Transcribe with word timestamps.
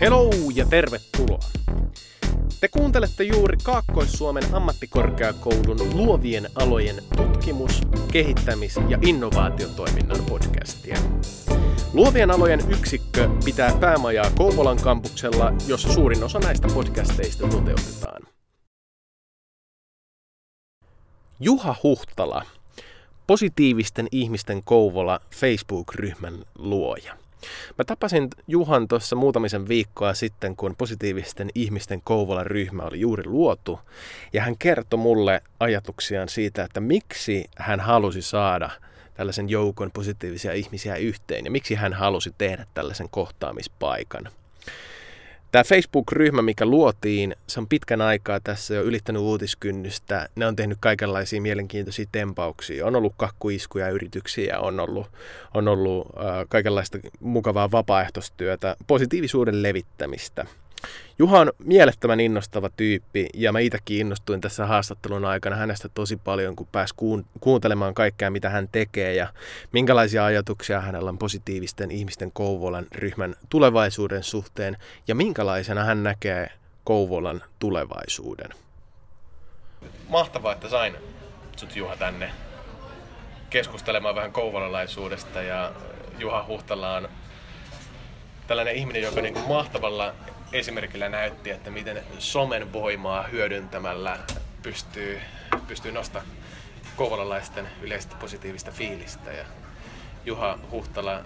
Hello 0.00 0.30
ja 0.54 0.66
tervetuloa! 0.66 1.38
Te 2.60 2.68
kuuntelette 2.68 3.24
juuri 3.24 3.56
Kaakkois-Suomen 3.62 4.44
ammattikorkeakoulun 4.52 5.96
luovien 5.96 6.50
alojen 6.54 6.96
tutkimus-, 7.16 7.82
kehittämis- 8.12 8.80
ja 8.88 8.98
innovaatiotoiminnan 9.06 10.24
podcastia. 10.28 10.96
Luovien 11.92 12.30
alojen 12.30 12.60
yksikkö 12.70 13.28
pitää 13.44 13.76
päämajaa 13.80 14.30
Kouvolan 14.36 14.76
kampuksella, 14.82 15.52
jossa 15.66 15.92
suurin 15.92 16.24
osa 16.24 16.38
näistä 16.38 16.68
podcasteista 16.74 17.48
toteutetaan. 17.48 18.22
Juha 21.40 21.74
Huhtala, 21.82 22.42
positiivisten 23.26 24.08
ihmisten 24.12 24.62
Kouvola 24.64 25.20
Facebook-ryhmän 25.34 26.34
luoja. 26.58 27.27
Mä 27.78 27.84
tapasin 27.84 28.28
Juhan 28.46 28.88
tuossa 28.88 29.16
muutamisen 29.16 29.68
viikkoa 29.68 30.14
sitten, 30.14 30.56
kun 30.56 30.74
positiivisten 30.78 31.50
ihmisten 31.54 32.02
Kouvolan 32.04 32.46
ryhmä 32.46 32.82
oli 32.82 33.00
juuri 33.00 33.26
luotu. 33.26 33.80
Ja 34.32 34.42
hän 34.42 34.58
kertoi 34.58 34.98
mulle 34.98 35.42
ajatuksiaan 35.60 36.28
siitä, 36.28 36.64
että 36.64 36.80
miksi 36.80 37.44
hän 37.56 37.80
halusi 37.80 38.22
saada 38.22 38.70
tällaisen 39.14 39.48
joukon 39.48 39.90
positiivisia 39.94 40.52
ihmisiä 40.52 40.96
yhteen 40.96 41.44
ja 41.44 41.50
miksi 41.50 41.74
hän 41.74 41.92
halusi 41.92 42.34
tehdä 42.38 42.66
tällaisen 42.74 43.08
kohtaamispaikan. 43.10 44.28
Tämä 45.52 45.64
Facebook-ryhmä, 45.64 46.42
mikä 46.42 46.66
luotiin, 46.66 47.36
se 47.46 47.60
on 47.60 47.68
pitkän 47.68 48.00
aikaa 48.00 48.40
tässä 48.40 48.74
jo 48.74 48.82
ylittänyt 48.82 49.22
uutiskynnystä. 49.22 50.28
Ne 50.34 50.46
on 50.46 50.56
tehnyt 50.56 50.78
kaikenlaisia 50.80 51.40
mielenkiintoisia 51.40 52.06
tempauksia. 52.12 52.86
On 52.86 52.96
ollut 52.96 53.14
kakkuiskuja 53.16 53.88
yrityksiä, 53.88 54.60
on 54.60 54.80
ollut, 54.80 55.06
on 55.54 55.68
ollut 55.68 56.06
äh, 56.06 56.46
kaikenlaista 56.48 56.98
mukavaa 57.20 57.70
vapaaehtoistyötä, 57.70 58.76
positiivisuuden 58.86 59.62
levittämistä– 59.62 60.46
Juha 61.18 61.40
on 61.40 61.52
mielettömän 61.58 62.20
innostava 62.20 62.68
tyyppi 62.76 63.26
ja 63.34 63.52
mä 63.52 63.58
itsekin 63.58 64.00
innostuin 64.00 64.40
tässä 64.40 64.66
haastattelun 64.66 65.24
aikana 65.24 65.56
hänestä 65.56 65.88
tosi 65.88 66.16
paljon, 66.16 66.56
kun 66.56 66.66
pääsi 66.72 66.94
kuuntelemaan 67.40 67.94
kaikkea, 67.94 68.30
mitä 68.30 68.50
hän 68.50 68.68
tekee 68.72 69.14
ja 69.14 69.32
minkälaisia 69.72 70.24
ajatuksia 70.24 70.80
hänellä 70.80 71.08
on 71.08 71.18
positiivisten 71.18 71.90
ihmisten 71.90 72.32
Kouvolan 72.32 72.86
ryhmän 72.94 73.34
tulevaisuuden 73.48 74.22
suhteen 74.22 74.76
ja 75.08 75.14
minkälaisena 75.14 75.84
hän 75.84 76.02
näkee 76.02 76.50
Kouvolan 76.84 77.42
tulevaisuuden. 77.58 78.50
Mahtavaa, 80.08 80.52
että 80.52 80.68
sain 80.68 80.96
sut 81.56 81.76
Juha 81.76 81.96
tänne 81.96 82.30
keskustelemaan 83.50 84.14
vähän 84.14 84.32
kouvolalaisuudesta 84.32 85.42
ja 85.42 85.72
Juha 86.18 86.44
Huhtala 86.48 86.96
on 86.96 87.08
tällainen 88.46 88.76
ihminen, 88.76 89.02
joka 89.02 89.20
niin 89.20 89.38
mahtavalla 89.48 90.14
esimerkillä 90.52 91.08
näytti, 91.08 91.50
että 91.50 91.70
miten 91.70 92.02
somen 92.18 92.72
voimaa 92.72 93.22
hyödyntämällä 93.22 94.18
pystyy, 94.62 95.20
pystyy 95.66 95.92
nostamaan 95.92 96.32
kouvolalaisten 96.96 97.68
yleistä 97.82 98.16
positiivista 98.20 98.70
fiilistä. 98.70 99.32
Ja 99.32 99.44
Juha 100.24 100.58
Huhtala 100.70 101.20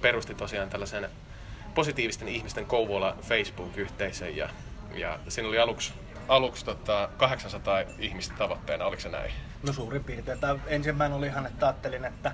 perusti 0.00 0.34
tosiaan 0.34 0.70
tällaisen 0.70 1.10
positiivisten 1.74 2.28
ihmisten 2.28 2.66
Kouvola 2.66 3.16
Facebook-yhteisön 3.22 4.36
ja, 4.36 4.48
ja 4.94 5.18
siinä 5.28 5.48
oli 5.48 5.58
aluksi, 5.58 5.92
aluksi 6.28 6.64
tota 6.64 7.08
800 7.16 7.80
ihmistä 7.98 8.34
tavoitteena, 8.38 8.84
oliko 8.84 9.02
se 9.02 9.08
näin? 9.08 9.32
No 9.66 9.72
suurin 9.72 10.04
piirtein. 10.04 10.40
Tämä 10.40 10.56
ensimmäinen 10.66 11.18
oli 11.18 11.26
ihan, 11.26 11.46
että 11.46 11.66
ajattelin, 11.66 12.04
että 12.04 12.32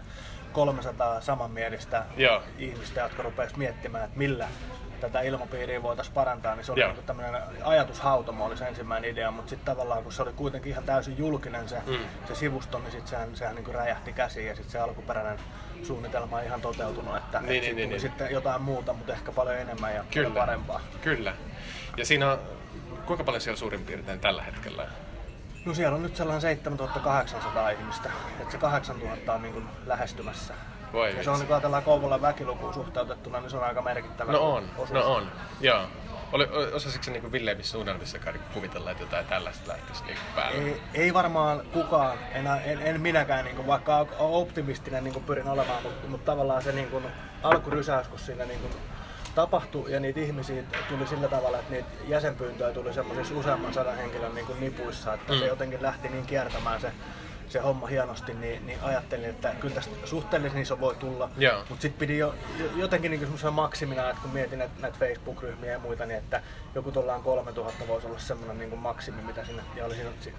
300 0.53 1.21
samanmielistä 1.21 2.05
Joo. 2.17 2.43
ihmistä, 2.59 3.01
jotka 3.01 3.23
rupesivat 3.23 3.57
miettimään, 3.57 4.05
että 4.05 4.19
millä 4.19 4.49
tätä 5.01 5.21
ilmapiiriä 5.21 5.83
voitaisiin 5.83 6.15
parantaa, 6.15 6.55
niin 6.55 6.65
se 6.65 6.73
oli 6.73 6.85
niin 6.85 7.05
tämmöinen 7.07 7.43
ajatushautomo 7.65 8.45
oli 8.45 8.57
se 8.57 8.65
ensimmäinen 8.65 9.11
idea, 9.11 9.31
mutta 9.31 9.51
sitten 9.51 9.75
tavallaan 9.75 10.03
kun 10.03 10.13
se 10.13 10.23
oli 10.23 10.33
kuitenkin 10.33 10.73
ihan 10.73 10.85
täysin 10.85 11.19
julkinen 11.19 11.69
se, 11.69 11.79
mm. 11.87 11.99
se 12.29 12.35
sivusto, 12.35 12.79
niin 12.79 12.91
sitten 12.91 13.09
sehän, 13.09 13.37
sehän 13.37 13.55
niin 13.55 13.75
räjähti 13.75 14.13
käsiin 14.13 14.47
ja 14.47 14.55
sitten 14.55 14.73
se 14.73 14.79
alkuperäinen 14.79 15.39
suunnitelma 15.83 16.37
on 16.37 16.45
ihan 16.45 16.61
toteutunut, 16.61 17.17
että 17.17 17.41
niin, 17.41 17.63
niin, 17.63 17.77
niin, 17.77 17.89
niin. 17.89 18.01
sitten 18.01 18.31
jotain 18.31 18.63
muuta, 18.63 18.93
mutta 18.93 19.13
ehkä 19.13 19.33
paljon 19.33 19.57
enemmän 19.57 19.95
ja 19.95 20.05
Kyllä. 20.11 20.29
paljon 20.29 20.47
parempaa. 20.47 20.81
Kyllä. 21.01 21.35
Ja 21.97 22.07
siinä 22.07 22.33
on, 22.33 22.39
kuinka 23.07 23.25
paljon 23.25 23.41
siellä 23.41 23.59
suurin 23.59 23.85
piirtein 23.85 24.21
tällä 24.21 24.43
hetkellä? 24.43 24.89
No 25.65 25.75
siellä 25.75 25.97
on 25.97 26.03
nyt 26.03 26.17
sellainen 26.17 26.41
7800 26.41 27.71
ihmistä, 27.71 28.11
että 28.41 28.53
se 28.53 28.59
8000 28.59 29.35
on 29.35 29.43
niin 29.43 29.69
lähestymässä. 29.87 30.55
Voi 30.93 31.17
ja 31.17 31.25
se 31.25 31.31
on 31.31 31.41
niin 31.41 31.53
ajatellaan 31.53 31.83
Kouvolan 31.83 32.23
väkilukuun 32.23 32.75
suhteutettuna, 32.75 33.41
niin 33.41 33.51
se 33.51 33.57
on 33.57 33.65
aika 33.65 33.83
merkittävä 33.83 34.33
No 34.33 34.55
on, 34.55 34.65
osuus. 34.77 34.91
no 34.91 35.15
on, 35.15 35.33
joo. 35.61 35.83
Oli, 36.33 36.49
osasitko 36.73 37.11
niin 37.11 37.33
villeimmissä 37.33 37.73
suunnitelmissa 37.73 38.19
kuvitella, 38.55 38.91
että 38.91 39.03
jotain 39.03 39.27
tällaista 39.27 39.69
lähtisi 39.69 40.05
niin 40.05 40.19
päälle? 40.35 40.59
Ei, 40.59 40.81
ei 40.95 41.15
varmaan 41.15 41.63
kukaan, 41.73 42.19
en, 42.33 42.47
en, 42.47 42.83
en 42.83 43.01
minäkään, 43.01 43.45
niin 43.45 43.57
kuin, 43.57 43.67
vaikka 43.67 44.07
optimistinen 44.19 45.05
niin 45.05 45.15
kuin 45.15 45.25
pyrin 45.25 45.49
olemaan, 45.49 45.83
mutta, 45.83 46.09
mutta 46.09 46.33
tavallaan 46.33 46.63
se 46.63 46.73
niin 46.73 46.89
kuin, 46.89 47.05
alkurysäys, 47.43 48.09
kun 48.09 48.19
siinä 48.19 48.45
niin 48.45 48.61
kuin, 48.61 48.73
tapahtui 49.35 49.93
ja 49.93 50.01
niitä 50.01 50.21
ihmisiä 50.21 50.63
tuli 50.89 51.07
sillä 51.07 51.29
tavalla, 51.29 51.59
että 51.59 51.73
niitä 51.73 51.89
jäsenpyyntöjä 52.09 52.73
tuli 52.73 52.95
semmoisissa 52.95 53.35
useamman 53.35 53.75
sadan 53.75 53.97
henkilön 53.97 54.35
niin 54.35 54.47
kuin 54.47 54.61
nipuissa, 54.61 55.15
että 55.15 55.33
mm. 55.33 55.39
se 55.39 55.47
jotenkin 55.47 55.83
lähti 55.83 56.09
niin 56.09 56.27
kiertämään 56.27 56.81
se 56.81 56.93
se 57.53 57.59
homma 57.59 57.87
hienosti, 57.87 58.35
niin, 58.35 58.67
niin 58.67 58.79
ajattelin, 58.83 59.31
että 59.31 59.55
kyllä 59.61 59.75
tästä 59.75 60.07
suhteellisen 60.07 60.63
iso 60.63 60.81
voi 60.81 60.95
tulla. 60.95 61.31
Mutta 61.69 61.83
sitten 61.83 61.99
pidi 61.99 62.19
jo, 62.19 62.35
jotenkin 62.77 63.11
niin 63.11 63.21
semmoisena 63.21 63.51
maksimina, 63.51 64.11
että 64.11 64.23
kun 64.23 64.31
mietin 64.31 64.59
näitä, 64.59 64.75
näitä 64.81 64.99
Facebook-ryhmiä 64.99 65.73
ja 65.73 65.79
muita, 65.79 66.07
niin 66.07 66.19
että 66.19 66.43
joku 66.75 66.93
tuollaan 66.93 67.23
3000 67.23 67.89
voisi 67.89 68.07
olla 68.07 68.19
semmoinen 68.19 68.59
niin 68.59 68.79
maksimi, 68.79 69.23
mitä 69.23 69.45
sinne, 69.45 69.63
ja 69.77 69.85
oli, 69.85 69.97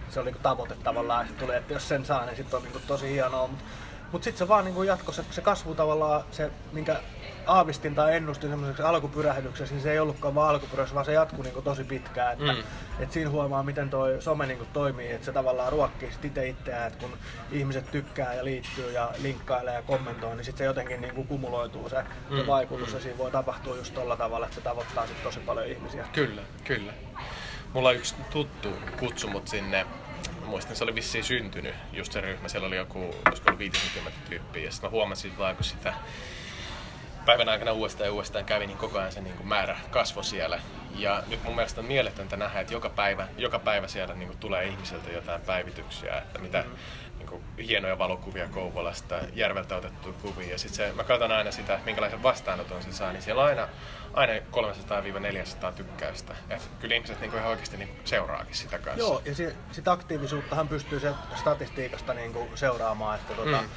se 0.09 0.19
oli 0.19 0.31
niin 0.31 0.41
tavoite 0.43 0.75
tavallaan, 0.83 1.25
että, 1.25 1.45
tuli, 1.45 1.55
että 1.55 1.73
jos 1.73 1.87
sen 1.87 2.05
saa, 2.05 2.25
niin 2.25 2.35
sitten 2.35 2.57
on 2.57 2.63
niin 2.63 2.81
tosi 2.87 3.09
hienoa. 3.09 3.47
Mutta 3.47 3.63
mut 4.11 4.23
sitten 4.23 4.37
se 4.39 4.47
vaan 4.47 4.65
niin 4.65 4.87
jatkossa, 4.87 5.23
se 5.31 5.41
kasvu 5.41 5.75
tavallaan, 5.75 6.23
se 6.31 6.51
minkä 6.71 7.01
aavistin 7.47 7.95
tai 7.95 8.15
ennustin 8.15 8.49
semmoiseksi 8.49 8.83
alkupyrähdykseksi, 8.83 9.73
niin 9.73 9.83
se 9.83 9.91
ei 9.91 9.99
ollutkaan 9.99 10.35
vaan 10.35 10.49
alkupyrähdys, 10.49 10.93
vaan 10.93 11.05
se 11.05 11.13
jatkuu 11.13 11.43
niin 11.43 11.63
tosi 11.63 11.83
pitkään. 11.83 12.33
Että, 12.33 12.53
mm. 12.53 12.63
et 12.99 13.11
siinä 13.11 13.29
huomaa, 13.29 13.63
miten 13.63 13.89
toi 13.89 14.21
some 14.21 14.45
niin 14.45 14.67
toimii, 14.73 15.11
että 15.11 15.25
se 15.25 15.31
tavallaan 15.31 15.71
ruokkii 15.71 16.11
sit 16.11 16.25
itse 16.25 16.47
itseään, 16.47 16.87
että 16.87 16.99
kun 16.99 17.17
ihmiset 17.51 17.91
tykkää 17.91 18.33
ja 18.33 18.45
liittyy 18.45 18.91
ja 18.91 19.11
linkkailee 19.21 19.73
ja 19.73 19.81
kommentoi, 19.81 20.35
niin 20.35 20.45
sitten 20.45 20.57
se 20.57 20.65
jotenkin 20.65 21.01
niin 21.01 21.27
kumuloituu 21.27 21.89
se, 21.89 22.03
mm. 22.29 22.37
se 22.37 22.47
vaikutus 22.47 22.89
mm. 22.89 22.95
ja 22.95 23.01
siinä 23.01 23.17
voi 23.17 23.31
tapahtua 23.31 23.75
just 23.75 23.93
tolla 23.93 24.17
tavalla, 24.17 24.45
että 24.45 24.55
se 24.55 24.61
tavoittaa 24.61 25.07
sit 25.07 25.23
tosi 25.23 25.39
paljon 25.39 25.67
ihmisiä. 25.67 26.05
Kyllä, 26.13 26.41
kyllä. 26.63 26.93
Mulla 27.73 27.89
on 27.89 27.95
yksi 27.95 28.15
tuttu 28.29 28.69
kutsu 28.99 29.27
mut 29.27 29.47
sinne 29.47 29.85
muistan, 30.47 30.75
se 30.75 30.83
oli 30.83 30.95
vissiin 30.95 31.23
syntynyt, 31.23 31.75
just 31.93 32.11
se 32.11 32.21
ryhmä, 32.21 32.47
siellä 32.47 32.67
oli 32.67 32.77
joku, 32.77 33.15
olisiko 33.27 33.49
oli 33.49 33.57
50 33.57 34.19
tyyppiä, 34.29 34.63
ja 34.63 34.71
sitten 34.71 34.87
mä 34.87 34.91
huomasin 34.91 35.37
vaan, 35.37 35.55
kun 35.55 35.65
sitä 35.65 35.93
päivän 37.25 37.49
aikana 37.49 37.71
uudestaan 37.71 38.07
ja 38.07 38.13
uudestaan 38.13 38.45
kävi, 38.45 38.67
niin 38.67 38.77
koko 38.77 38.99
ajan 38.99 39.11
se 39.11 39.21
niin 39.21 39.37
kuin 39.37 39.47
määrä 39.47 39.77
kasvoi 39.91 40.23
siellä. 40.23 40.59
Ja 40.95 41.23
nyt 41.27 41.43
mun 41.43 41.55
mielestä 41.55 41.81
on 41.81 41.87
mieletöntä 41.87 42.37
nähdä, 42.37 42.59
että 42.59 42.73
joka 42.73 42.89
päivä, 42.89 43.27
joka 43.37 43.59
päivä 43.59 43.87
siellä 43.87 44.13
niin 44.13 44.27
kuin 44.27 44.39
tulee 44.39 44.65
ihmisiltä 44.65 45.11
jotain 45.11 45.41
päivityksiä, 45.41 46.17
että 46.17 46.39
mitä 46.39 46.61
mm. 46.67 46.75
Niin 47.37 47.55
kuin, 47.55 47.67
hienoja 47.67 47.97
valokuvia 47.97 48.47
Kouvolasta, 48.47 49.15
järveltä 49.33 49.75
otettuja 49.75 50.15
kuvia. 50.21 50.51
Ja 50.51 50.57
sitten 50.57 50.95
mä 50.95 51.03
katson 51.03 51.31
aina 51.31 51.51
sitä, 51.51 51.79
minkälaisen 51.85 52.23
vastaanoton 52.23 52.83
se 52.83 52.93
saa, 52.93 53.11
niin 53.11 53.21
siellä 53.21 53.41
on 53.41 53.47
aina, 53.47 53.67
aina 54.13 54.33
300-400 54.33 55.71
tykkäystä. 55.75 56.35
Et 56.49 56.69
kyllä 56.79 56.95
ihmiset 56.95 57.19
niin 57.19 57.31
kuin 57.31 57.39
ihan 57.39 57.51
oikeasti 57.51 57.77
niin 57.77 57.89
seuraakin 58.05 58.55
sitä 58.55 58.79
kanssa. 58.79 58.99
Joo, 58.99 59.21
ja 59.25 59.35
sitä 59.71 59.91
aktiivisuuttahan 59.91 60.67
pystyy 60.67 60.99
se 60.99 61.11
statistiikasta 61.35 62.13
niin 62.13 62.33
kuin 62.33 62.49
seuraamaan, 62.55 63.19
että 63.19 63.33
tuota, 63.33 63.61
mm 63.61 63.69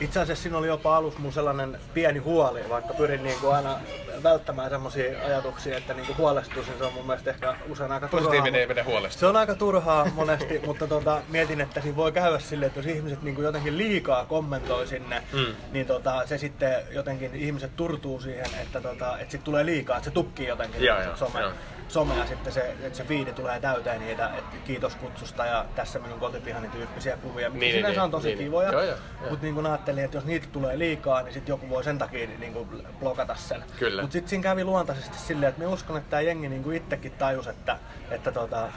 itse 0.00 0.20
asiassa 0.20 0.42
siinä 0.42 0.58
oli 0.58 0.66
jopa 0.66 0.96
alussa 0.96 1.20
mun 1.20 1.32
sellainen 1.32 1.78
pieni 1.94 2.18
huoli, 2.18 2.68
vaikka 2.68 2.94
pyrin 2.94 3.22
niin 3.22 3.38
kuin 3.40 3.54
aina 3.54 3.80
välttämään 4.22 4.70
semmoisia 4.70 5.26
ajatuksia, 5.26 5.76
että 5.76 5.94
niin 5.94 6.06
kuin 6.06 6.18
huolestuisin. 6.18 6.74
Se 6.78 6.84
on 6.84 6.92
mun 6.92 7.06
mielestä 7.06 7.30
ehkä 7.30 7.56
usein 7.68 7.92
aika 7.92 8.08
turhaa. 8.08 8.34
ei 8.34 8.66
mene 8.66 9.10
Se 9.10 9.26
on 9.26 9.36
aika 9.36 9.54
turhaa 9.54 10.10
monesti, 10.14 10.58
mutta 10.66 10.86
tota, 10.86 11.20
mietin, 11.28 11.60
että 11.60 11.80
siinä 11.80 11.96
voi 11.96 12.12
käydä 12.12 12.38
silleen, 12.38 12.66
että 12.66 12.78
jos 12.78 12.86
ihmiset 12.86 13.22
niin 13.22 13.34
kuin 13.34 13.44
jotenkin 13.44 13.78
liikaa 13.78 14.24
kommentoi 14.24 14.86
sinne, 14.86 15.22
mm. 15.32 15.54
niin 15.72 15.86
tota, 15.86 16.26
se 16.26 16.38
sitten 16.38 16.74
jotenkin 16.90 17.34
ihmiset 17.34 17.76
turtuu 17.76 18.20
siihen, 18.20 18.46
että, 18.62 18.80
tota, 18.80 19.18
että 19.18 19.32
sit 19.32 19.44
tulee 19.44 19.66
liikaa, 19.66 19.96
että 19.96 20.10
se 20.10 20.14
tukkii 20.14 20.46
jotenkin 20.46 20.82
ja, 20.82 21.02
ja, 21.02 21.16
some. 21.16 21.40
Ja 21.40 21.52
somea 21.88 22.26
sitten 22.26 22.52
se, 22.52 22.76
että 22.82 22.96
se 22.96 23.04
fiidi 23.04 23.32
tulee 23.32 23.60
täyteen 23.60 24.00
niitä, 24.00 24.30
että 24.38 24.56
kiitos 24.64 24.94
kutsusta 24.94 25.46
ja 25.46 25.64
tässä 25.74 25.98
minun 25.98 26.20
kotipihani 26.20 26.68
tyyppisiä 26.68 27.16
kuvia, 27.16 27.50
mitkä 27.50 27.60
niin, 27.60 27.74
sinänsä 27.74 27.92
niin, 27.92 28.04
on 28.04 28.10
tosi 28.10 28.28
niin, 28.28 28.38
kivoja. 28.38 28.72
Joo, 28.72 28.82
joo, 28.82 28.96
mutta 29.30 29.42
niin 29.44 29.54
kuin 29.54 29.66
ajattelin, 29.66 30.04
että 30.04 30.16
jos 30.16 30.24
niitä 30.24 30.46
tulee 30.52 30.78
liikaa, 30.78 31.22
niin 31.22 31.34
sitten 31.34 31.52
joku 31.52 31.68
voi 31.68 31.84
sen 31.84 31.98
takia 31.98 32.28
niin 32.38 32.52
kuin 32.52 32.68
blokata 33.00 33.34
sen. 33.34 33.64
Mutta 34.00 34.12
sitten 34.12 34.28
siinä 34.28 34.42
kävi 34.42 34.64
luontaisesti 34.64 35.18
silleen, 35.18 35.50
että 35.50 35.60
me 35.60 35.66
uskon, 35.66 35.96
että 35.96 36.10
tämä 36.10 36.20
jengi 36.20 36.48
niin 36.48 36.62
kuin 36.62 36.76
itsekin 36.76 37.12
tajus, 37.12 37.46
että, 37.46 37.78
että 38.10 38.32
tota, 38.32 38.68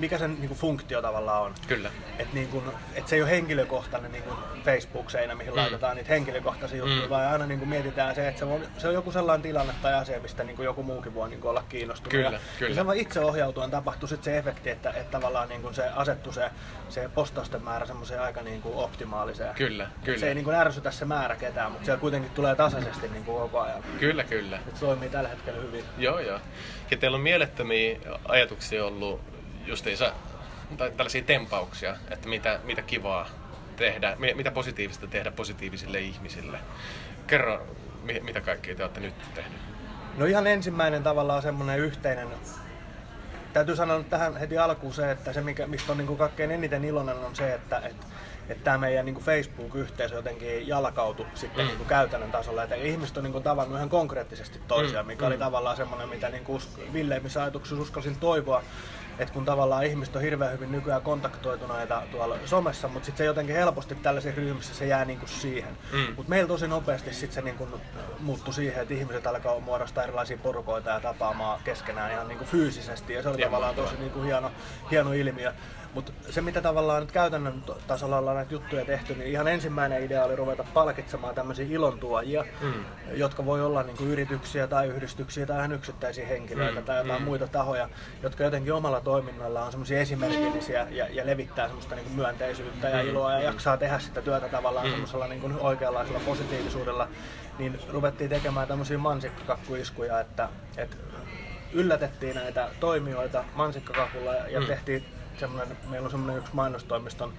mikä 0.00 0.18
sen 0.18 0.34
niin 0.34 0.48
kuin, 0.48 0.58
funktio 0.58 1.02
tavallaan 1.02 1.42
on. 1.42 1.54
Kyllä. 1.68 1.90
Että 2.18 2.34
niin 2.34 2.48
kuin, 2.48 2.64
et 2.94 3.08
se 3.08 3.16
ei 3.16 3.22
ole 3.22 3.30
henkilökohtainen 3.30 4.12
niin 4.12 4.24
kuin 4.24 4.36
Facebook-seinä, 4.64 5.34
mihin 5.34 5.52
mm. 5.52 5.56
laitetaan 5.56 5.96
niitä 5.96 6.08
henkilökohtaisia 6.08 6.78
juttuja, 6.78 7.02
mm. 7.02 7.08
vaan 7.10 7.32
aina 7.32 7.46
niin 7.46 7.58
kuin 7.58 7.68
mietitään 7.68 8.14
se, 8.14 8.28
että 8.28 8.38
se 8.38 8.44
on, 8.44 8.60
se 8.78 8.88
on 8.88 8.94
joku 8.94 9.12
sellainen 9.12 9.42
tilanne 9.42 9.72
tai 9.82 9.94
asia, 9.94 10.20
mistä 10.20 10.44
niin 10.44 10.56
kuin 10.56 10.64
joku 10.64 10.82
muukin 10.82 11.14
voi 11.14 11.28
niin 11.28 11.40
kuin 11.40 11.50
olla 11.50 11.64
kiinnostunut. 11.68 12.10
Kyllä, 12.10 12.30
ja, 12.30 12.40
kyllä. 12.58 12.70
Ja 12.70 12.74
se 12.74 12.86
vaan 12.86 12.96
itse 12.96 13.20
ohjautuen 13.20 13.70
tapahtui 13.70 14.08
sitten 14.08 14.32
se 14.32 14.38
efekti, 14.38 14.70
että, 14.70 14.90
että 14.90 15.10
tavallaan 15.10 15.48
niin 15.48 15.62
kuin 15.62 15.74
se 15.74 15.88
asettu 15.88 16.32
se, 16.32 16.50
se 16.88 17.10
postausten 17.14 17.62
määrä 17.62 17.86
semmoiseen 17.86 18.22
aika 18.22 18.42
niin 18.42 18.62
kuin 18.62 18.74
optimaaliseen. 18.74 19.54
Kyllä, 19.54 19.88
kyllä. 20.04 20.18
Se 20.18 20.28
ei 20.28 20.34
niin 20.34 20.44
kuin 20.44 20.56
ärsytä 20.56 20.90
se 20.90 21.04
määrä 21.04 21.36
ketään, 21.36 21.72
mutta 21.72 21.84
siellä 21.84 22.00
kuitenkin 22.00 22.30
tulee 22.30 22.54
tasaisesti 22.54 23.08
niin 23.08 23.24
kuin 23.24 23.38
koko 23.38 23.60
ajan. 23.60 23.82
Kyllä, 24.00 24.24
kyllä. 24.24 24.56
Et 24.68 24.76
se 24.76 24.86
toimii 24.86 25.08
tällä 25.08 25.28
hetkellä 25.28 25.60
hyvin. 25.60 25.84
Joo, 25.98 26.18
joo. 26.18 26.40
Ja 26.90 26.96
teillä 26.96 27.14
on 27.14 27.20
mielettömiä 27.20 27.98
ajatuksia 28.28 28.84
ollut 28.84 29.20
justiinsa, 29.70 30.12
tai 30.76 30.90
tällaisia 30.90 31.22
tempauksia, 31.22 31.96
että 32.10 32.28
mitä, 32.28 32.60
mitä 32.64 32.82
kivaa 32.82 33.26
tehdä, 33.76 34.16
mitä 34.34 34.50
positiivista 34.50 35.06
tehdä 35.06 35.30
positiivisille 35.30 36.00
ihmisille. 36.00 36.58
Kerro, 37.26 37.66
mitä 38.22 38.40
kaikkea 38.40 38.74
te 38.74 38.82
olette 38.82 39.00
nyt 39.00 39.14
tehnyt? 39.34 39.58
No 40.16 40.26
ihan 40.26 40.46
ensimmäinen 40.46 41.02
tavallaan 41.02 41.42
semmoinen 41.42 41.78
yhteinen 41.78 42.28
täytyy 43.52 43.76
sanoa 43.76 44.02
tähän 44.02 44.36
heti 44.36 44.58
alkuun 44.58 44.94
se, 44.94 45.10
että 45.10 45.32
se 45.32 45.40
mikä, 45.40 45.66
mistä 45.66 45.92
on 45.92 45.98
niin 45.98 46.06
kuin 46.06 46.18
kaikkein 46.18 46.50
eniten 46.50 46.84
iloinen 46.84 47.16
on 47.16 47.36
se, 47.36 47.54
että, 47.54 47.78
että 47.78 48.06
että 48.48 48.64
tämä 48.64 48.78
meidän 48.78 49.04
niin 49.06 49.16
Facebook-yhteisö 49.16 50.14
jotenkin 50.14 50.68
jalkautui 50.68 51.26
sitten 51.34 51.64
mm. 51.64 51.68
niin 51.68 51.76
kuin 51.76 51.88
käytännön 51.88 52.32
tasolla. 52.32 52.62
Että 52.62 52.74
ihmiset 52.74 53.16
on 53.16 53.24
niin 53.24 53.32
kuin 53.32 53.44
tavannut 53.44 53.76
ihan 53.76 53.88
konkreettisesti 53.88 54.60
toisiaan, 54.68 55.06
mikä 55.06 55.24
mm. 55.24 55.26
oli 55.26 55.38
tavallaan 55.38 55.76
semmoinen, 55.76 56.08
mitä 56.08 56.28
niin 56.28 56.44
kuin 56.44 56.62
villeimmissä 56.92 57.42
ajatuksissa 57.42 57.82
uskalsin 57.82 58.16
toivoa 58.16 58.62
että 59.20 59.34
kun 59.34 59.44
tavallaan 59.44 59.84
ihmiset 59.84 60.16
on 60.16 60.22
hirveän 60.22 60.52
hyvin 60.52 60.72
nykyään 60.72 61.02
kontaktoituneita 61.02 62.02
tuolla 62.10 62.38
somessa, 62.44 62.88
mutta 62.88 63.06
sitten 63.06 63.18
se 63.18 63.24
jotenkin 63.24 63.56
helposti 63.56 63.94
tällaisessa 63.94 64.40
ryhmissä 64.40 64.74
se 64.74 64.86
jää 64.86 65.04
niinku 65.04 65.26
siihen. 65.26 65.78
Mm. 65.92 66.14
Mutta 66.16 66.30
meillä 66.30 66.48
tosi 66.48 66.68
nopeasti 66.68 67.14
sitten 67.14 67.34
se 67.34 67.42
niinku 67.42 67.68
muuttui 68.20 68.54
siihen, 68.54 68.82
että 68.82 68.94
ihmiset 68.94 69.26
alkaa 69.26 69.60
muodostaa 69.60 70.04
erilaisia 70.04 70.38
porukoita 70.42 70.90
ja 70.90 71.00
tapaamaan 71.00 71.60
keskenään 71.64 72.12
ihan 72.12 72.28
niinku 72.28 72.44
fyysisesti 72.44 73.12
ja 73.12 73.22
se 73.22 73.28
oli 73.28 73.40
ja 73.40 73.46
tavallaan 73.46 73.74
tosi 73.74 73.94
niinku 73.98 74.22
hieno, 74.22 74.50
hieno 74.90 75.12
ilmiö. 75.12 75.52
Mutta 75.94 76.12
se 76.30 76.40
mitä 76.40 76.60
tavallaan 76.60 77.02
nyt 77.02 77.12
käytännön 77.12 77.62
tasolla 77.86 78.18
ollaan 78.18 78.36
näitä 78.36 78.54
juttuja 78.54 78.84
tehty, 78.84 79.14
niin 79.14 79.30
ihan 79.30 79.48
ensimmäinen 79.48 80.04
idea 80.04 80.24
oli 80.24 80.36
ruveta 80.36 80.64
palkitsemaan 80.74 81.34
tämmöisiä 81.34 81.66
ilontuojia, 81.70 82.44
mm. 82.60 82.84
jotka 83.12 83.44
voi 83.44 83.62
olla 83.62 83.82
niinku 83.82 84.04
yrityksiä 84.04 84.66
tai 84.66 84.88
yhdistyksiä 84.88 85.46
tai 85.46 85.58
ihan 85.58 85.72
yksittäisiä 85.72 86.26
henkilöitä 86.26 86.80
mm. 86.80 86.86
tai 86.86 86.98
jotain 86.98 87.22
mm. 87.22 87.24
muita 87.24 87.46
tahoja, 87.48 87.88
jotka 88.22 88.44
jotenkin 88.44 88.72
omalla 88.72 89.00
toiminnalla 89.00 89.64
on 89.64 89.70
semmoisia 89.70 90.00
esimerkillisiä 90.00 90.86
ja, 90.90 91.06
ja 91.10 91.26
levittää 91.26 91.66
semmoista 91.66 91.94
niinku 91.94 92.10
myönteisyyttä 92.14 92.88
ja 92.88 93.02
mm. 93.02 93.08
iloa 93.08 93.32
ja 93.32 93.40
jaksaa 93.40 93.76
tehdä 93.76 93.98
sitä 93.98 94.22
työtä 94.22 94.48
tavallaan 94.48 94.86
mm. 94.86 94.90
semmoisella 94.90 95.26
niinku 95.26 95.50
oikeanlaisella 95.60 96.20
positiivisuudella, 96.26 97.08
niin 97.58 97.80
ruvettiin 97.88 98.30
tekemään 98.30 98.68
tämmöisiä 98.68 98.98
mansikkakakkuiskuja, 98.98 100.20
että, 100.20 100.48
että 100.76 100.96
yllätettiin 101.72 102.34
näitä 102.34 102.68
toimijoita 102.80 103.44
mansikkakakulla 103.54 104.34
ja 104.34 104.60
mm. 104.60 104.66
tehtiin 104.66 105.04
semmoinen, 105.36 105.76
meillä 105.88 106.04
on 106.04 106.10
semmoinen 106.10 106.38
yksi 106.38 106.54
mainostoimiston 106.54 107.32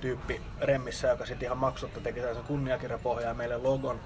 tyyppi 0.00 0.42
Remmissä, 0.60 1.08
joka 1.08 1.26
sitten 1.26 1.46
ihan 1.46 1.58
maksutta 1.58 2.00
teki 2.00 2.20
sen 2.20 2.36
kunniakirjapohjaa 2.46 3.34
meille 3.34 3.56
logon. 3.56 4.00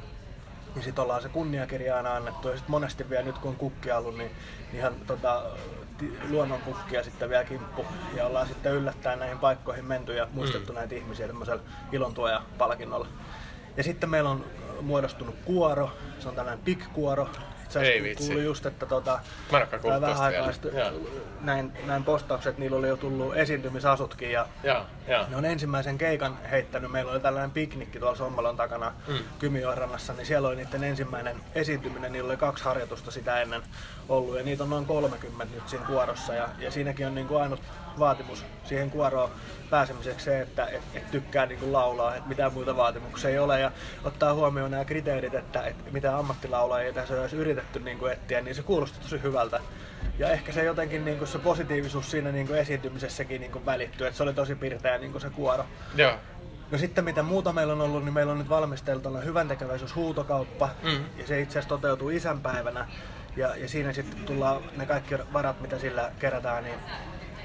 Niin 0.75 0.82
sitten 0.84 1.02
ollaan 1.02 1.22
se 1.22 1.28
kunniakirja 1.28 1.96
aina 1.96 2.16
annettu 2.16 2.48
ja 2.48 2.56
sitten 2.56 2.70
monesti 2.70 3.10
vielä 3.10 3.25
nyt 3.25 3.38
kun 3.38 3.50
on 3.50 3.56
kukki 3.56 3.92
ollut, 3.92 4.19
niin 4.19 4.31
ihan 4.72 4.94
tota, 5.06 5.42
luonnon 6.31 6.60
kukkia 6.60 7.02
sitten 7.02 7.28
vielä 7.28 7.44
kimppu. 7.44 7.84
Ja 8.16 8.26
ollaan 8.26 8.46
sitten 8.46 8.72
yllättäen 8.72 9.19
näihin 9.19 9.38
paikkoihin 9.38 9.84
menty 9.84 10.14
ja 10.14 10.28
muistettu 10.32 10.72
mm. 10.72 10.78
näitä 10.78 10.94
ihmisiä 10.94 11.26
tämmöisellä 11.26 11.62
ilontuoja-palkinnolla. 11.92 13.06
Ja 13.76 13.82
sitten 13.82 14.10
meillä 14.10 14.31
on 14.31 14.44
muodostunut 14.81 15.34
kuoro, 15.44 15.90
se 16.19 16.28
on 16.28 16.34
tällainen 16.34 16.64
pikkuoro, 16.64 17.28
itse 17.81 17.99
asiassa 17.99 18.25
kuului 18.25 18.44
just, 18.44 18.67
että 18.67 18.87
tota, 18.87 19.21
vähän 20.00 20.21
aikaa 20.21 20.53
näin, 21.41 21.73
näin 21.87 22.05
postaukset, 22.05 22.59
niillä 22.59 22.76
oli 22.76 22.88
jo 22.88 22.97
tullut 22.97 23.37
esiintymisasutkin 23.37 24.32
ja, 24.32 24.47
ja, 24.62 24.85
ja. 25.09 25.26
ne 25.31 25.37
on 25.37 25.44
ensimmäisen 25.44 25.99
keikan 25.99 26.38
heittänyt. 26.50 26.91
Meillä 26.91 27.12
oli 27.12 27.21
tällainen 27.21 27.50
piknikki 27.50 27.99
tuolla 27.99 28.17
Sommalon 28.17 28.56
takana 28.56 28.93
mm. 29.09 29.19
Kymijoenrannassa, 29.38 30.12
niin 30.12 30.26
siellä 30.26 30.49
oli 30.49 30.56
niiden 30.56 30.85
ensimmäinen 30.85 31.37
esiintyminen. 31.55 32.12
Niillä 32.12 32.29
oli 32.29 32.37
kaksi 32.37 32.65
harjoitusta 32.65 33.11
sitä 33.11 33.41
ennen 33.41 33.62
ollut 34.09 34.38
ja 34.38 34.44
niitä 34.44 34.62
on 34.62 34.70
noin 34.70 34.87
30 34.87 35.44
nyt 35.55 35.69
siinä 35.69 35.87
kuorossa 35.87 36.35
ja, 36.35 36.49
ja 36.59 36.70
siinäkin 36.70 37.06
on 37.06 37.15
niin 37.15 37.29
kuin 37.29 37.43
ainut 37.43 37.61
vaatimus 37.99 38.44
siihen 38.64 38.91
kuoroon 38.91 39.31
pääsemiseksi 39.70 40.25
se, 40.25 40.41
että 40.41 40.67
et, 40.67 40.82
et 40.94 41.11
tykkää 41.11 41.46
niin 41.46 41.73
laulaa, 41.73 42.14
että 42.14 42.29
mitään 42.29 42.52
muita 42.52 42.76
vaatimuksia 42.76 43.31
ei 43.31 43.38
ole 43.38 43.61
ja 43.61 43.73
ottaa 44.05 44.35
huomioon 44.35 44.70
nämä 44.70 44.85
kriteerit, 44.85 45.35
että 45.35 45.62
et 45.62 45.93
mitä 45.93 46.19
ammattilaulajia 46.19 46.93
tässä 46.93 47.20
olisi 47.20 47.37
yritetty 47.37 47.81
niin 47.81 47.99
kuin 47.99 48.12
etsiä, 48.12 48.41
niin 48.41 48.55
se 48.55 48.62
kuulosti 48.62 48.99
tosi 48.99 49.23
hyvältä. 49.23 49.61
Ja 50.19 50.31
ehkä 50.31 50.52
se 50.52 50.64
jotenkin 50.64 51.05
niin 51.05 51.19
kuin 51.19 51.29
se 51.29 51.38
positiivisuus 51.38 52.11
siinä 52.11 52.32
niin 52.32 52.46
kuin 52.46 52.58
esiintymisessäkin 52.58 53.41
niin 53.41 53.52
kuin 53.52 53.67
välittyy, 53.67 54.06
että 54.06 54.17
se 54.17 54.23
oli 54.23 54.35
tosi 54.35 54.55
pirteä 54.55 54.99
niin 54.99 55.12
kuin 55.12 55.23
se 55.23 55.31
kuoro. 55.31 55.64
Joo. 55.96 56.12
No 56.70 56.79
sitten 56.79 57.05
mitä 57.05 57.23
muuta 57.23 57.52
meillä 57.52 57.73
on 57.73 57.81
ollut, 57.81 58.05
niin 58.05 58.14
meillä 58.14 58.32
on 58.32 58.38
nyt 58.38 58.49
valmisteltuna 58.49 59.20
hyvän 59.20 59.49
tekeväisyyshuutokauppa 59.49 60.69
mm. 60.82 61.05
ja 61.17 61.26
se 61.26 61.41
itse 61.41 61.58
asiassa 61.58 61.69
toteutuu 61.69 62.08
isänpäivänä. 62.08 62.88
Ja, 63.37 63.56
ja 63.56 63.69
siinä 63.69 63.93
sitten 63.93 64.25
tullaan 64.25 64.62
ne 64.76 64.87
kaikki 64.87 65.14
varat, 65.32 65.61
mitä 65.61 65.79
sillä 65.79 66.12
kerätään, 66.19 66.64
niin 66.64 66.79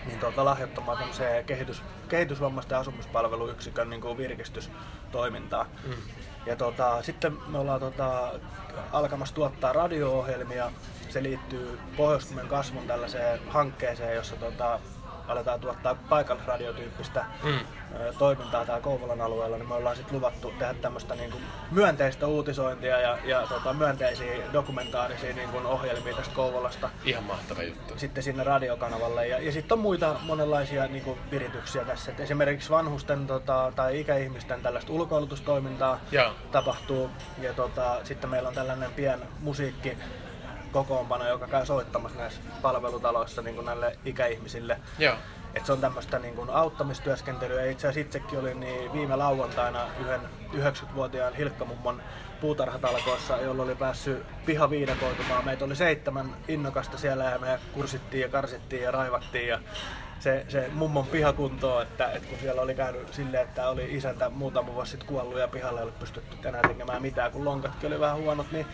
niin 0.09 0.19
tuota, 0.19 0.45
lahjoittamaan 0.45 0.97
tämmöiseen 0.97 1.45
kehitys, 1.45 1.83
kehitysvammaisten 2.09 2.77
asumispalveluyksikön 2.77 3.89
niin 3.89 4.01
kuin 4.01 4.17
virkistystoimintaa. 4.17 5.65
Mm. 5.87 5.93
Ja 6.45 6.55
tota, 6.55 7.03
sitten 7.03 7.37
me 7.47 7.57
ollaan 7.57 7.79
tota, 7.79 8.31
alkamassa 8.91 9.35
tuottaa 9.35 9.73
radio-ohjelmia. 9.73 10.71
Se 11.09 11.23
liittyy 11.23 11.79
pohjois 11.97 12.35
kasvun 12.47 12.87
tällaiseen 12.87 13.39
hankkeeseen, 13.49 14.15
jossa 14.15 14.35
tota, 14.35 14.79
aletaan 15.29 15.59
tuottaa 15.59 15.95
paikallisradiotyyppistä 15.95 17.25
mm. 17.43 17.59
toimintaa 18.17 18.65
täällä 18.65 18.83
Kouvolan 18.83 19.21
alueella, 19.21 19.57
niin 19.57 19.67
me 19.67 19.73
ollaan 19.73 19.95
sitten 19.95 20.15
luvattu 20.15 20.53
tehdä 20.59 20.73
tämmöistä 20.73 21.15
niin 21.15 21.31
kuin 21.31 21.43
myönteistä 21.71 22.27
uutisointia 22.27 22.99
ja, 22.99 23.17
ja 23.25 23.47
tota, 23.49 23.73
myönteisiä 23.73 24.53
dokumentaarisia 24.53 25.33
niin 25.33 25.49
kuin 25.49 25.65
ohjelmia 25.65 26.15
tästä 26.15 26.35
Kouvolasta. 26.35 26.89
Ihan 27.05 27.23
mahtava 27.23 27.63
juttu. 27.63 27.93
Sitten 27.97 28.23
sinne 28.23 28.43
radiokanavalle. 28.43 29.27
Ja, 29.27 29.39
ja 29.39 29.51
sitten 29.51 29.75
on 29.75 29.79
muita 29.79 30.15
monenlaisia 30.23 30.87
niin 30.87 31.03
kuin 31.03 31.19
virityksiä 31.31 31.85
tässä. 31.85 32.11
Et 32.11 32.19
esimerkiksi 32.19 32.69
vanhusten 32.69 33.27
tota, 33.27 33.73
tai 33.75 33.99
ikäihmisten 33.99 34.61
tällaista 34.61 34.93
ulkoilutustoimintaa 34.93 35.99
ja. 36.11 36.33
tapahtuu. 36.51 37.09
Ja 37.41 37.53
tota, 37.53 37.99
sitten 38.03 38.29
meillä 38.29 38.49
on 38.49 38.55
tällainen 38.55 38.93
pien 38.93 39.19
musiikki 39.39 39.97
kokoonpano, 40.71 41.27
joka 41.27 41.47
käy 41.47 41.65
soittamassa 41.65 42.19
näissä 42.19 42.41
palvelutaloissa 42.61 43.41
niin 43.41 43.55
kuin 43.55 43.65
näille 43.65 43.97
ikäihmisille. 44.05 44.79
Joo. 44.99 45.15
Et 45.55 45.65
se 45.65 45.71
on 45.71 45.81
tämmöistä 45.81 46.19
niin 46.19 46.35
kuin 46.35 46.49
auttamistyöskentelyä. 46.49 47.65
Itse 47.65 47.87
asiassa 47.87 48.07
itsekin 48.07 48.39
olin 48.39 48.59
niin 48.59 48.93
viime 48.93 49.15
lauantaina 49.15 49.87
yhden 49.99 50.21
90-vuotiaan 50.53 51.33
Hilkkamummon 51.33 52.01
puutarhatalkoissa, 52.41 53.37
jolla 53.37 53.63
oli 53.63 53.75
päässyt 53.75 54.25
piha 54.45 54.69
viidakoitumaan. 54.69 55.45
Meitä 55.45 55.65
oli 55.65 55.75
seitsemän 55.75 56.35
innokasta 56.47 56.97
siellä 56.97 57.23
ja 57.23 57.39
me 57.39 57.59
kursittiin 57.73 58.21
ja 58.21 58.29
karsittiin 58.29 58.83
ja 58.83 58.91
raivattiin. 58.91 59.47
Ja 59.47 59.59
se, 60.19 60.45
se 60.47 60.69
mummon 60.73 61.07
pihakuntoon, 61.07 61.81
että, 61.81 62.11
että 62.11 62.29
kun 62.29 62.37
siellä 62.39 62.61
oli 62.61 62.75
käynyt 62.75 63.13
silleen, 63.13 63.43
että 63.43 63.69
oli 63.69 63.95
isäntä 63.95 64.29
muutama 64.29 64.73
vuosi 64.73 64.91
sitten 64.91 65.07
kuollut 65.07 65.39
ja 65.39 65.47
pihalle 65.47 65.79
ei 65.79 65.83
ollut 65.83 65.99
pystytty 65.99 66.47
enää 66.47 66.61
tekemään 66.61 67.01
mitään, 67.01 67.31
kun 67.31 67.45
lonkatkin 67.45 67.87
oli 67.87 67.99
vähän 67.99 68.17
huonot, 68.17 68.51
niin, 68.51 68.65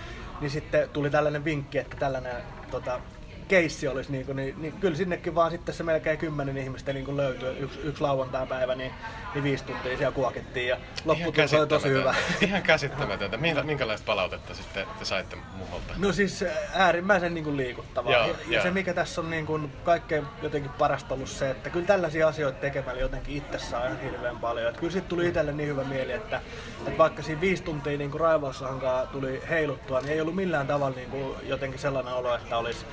niin 0.42 0.52
sitten 0.52 0.90
tuli 0.90 1.10
tällainen 1.10 1.46
vinkki, 1.46 1.78
että 1.78 1.98
tällainen 1.98 2.36
tota, 2.72 3.00
keissi 3.48 3.88
olisi, 3.88 4.12
niin, 4.12 4.26
kuin, 4.26 4.36
niin, 4.36 4.56
niin 4.62 4.74
kyllä 4.74 4.96
sinnekin 4.96 5.36
vaan 5.36 5.52
sitten 5.52 5.76
se 5.76 5.84
melkein 5.84 6.18
kymmenen 6.18 6.58
ihmistä 6.58 6.94
niin 6.94 7.06
kuin 7.06 7.18
löytyi 7.18 7.58
yksi, 7.60 7.80
yksi 7.84 8.02
lauantai-päivä, 8.02 8.76
niin, 8.76 8.92
niin 9.34 9.44
viisi 9.44 9.64
tuntia 9.64 9.98
siellä 9.98 10.16
kuokittiin 10.16 10.68
ja 10.68 10.78
lopputulos 11.06 11.54
oli 11.54 11.68
tosi 11.68 11.90
hyvä. 11.90 12.16
Ihan 12.42 12.64
käsittämätöntä. 12.64 13.38
Minkälaista 13.64 14.06
palautetta 14.06 14.54
sitten 14.54 14.88
te 15.00 15.06
saitte 15.06 15.38
muholta? 15.58 15.94
No 15.98 16.14
siis 16.14 16.46
äärimmäisen 16.74 17.34
niin 17.34 17.44
kuin 17.44 17.58
liikuttavaa. 17.58 18.12
Joo, 18.12 18.28
ja, 18.28 18.36
ja, 18.48 18.62
se 18.62 18.72
mikä 18.72 18.94
tässä 18.94 19.22
on 19.22 19.30
niin 19.30 19.46
kuin 19.46 19.72
kaikkein 19.84 20.26
jotenkin 20.42 20.72
parasta 20.72 21.14
ollut 21.14 21.30
se, 21.30 21.50
että 21.50 21.70
kyllä 21.70 21.88
tällaisia 21.88 22.28
asioita 22.28 22.60
tekemällä 22.60 23.02
jotenkin 23.02 23.38
itse 23.38 23.60
saa 23.60 23.86
ihan 23.86 24.02
hirveän 24.02 24.40
paljon. 24.40 24.68
Että 24.68 24.80
kyllä 24.80 24.94
sitten 24.94 25.10
tuli 25.10 25.28
itselle 25.28 25.52
niin 25.52 25.70
hyvä 25.70 25.84
mieli, 25.84 26.12
että, 26.12 26.42
että 26.88 26.98
vaikka 26.98 27.24
siinä 27.24 27.42
viisi 27.42 27.64
tuntia 27.64 27.98
niin 27.98 28.20
raivaussahankaan 28.20 29.08
tuli 29.08 29.42
heiluttua, 29.50 30.02
niin 30.02 30.12
ei 30.12 30.22
ollut 30.22 30.36
millään 30.36 30.68
tavalla 30.68 30.96
niin 30.96 31.10
kuin 31.10 31.36
jotenkin 31.44 31.80
sellainen 31.80 32.14
olo, 32.14 32.36
että 32.36 32.58
olisi 32.58 32.86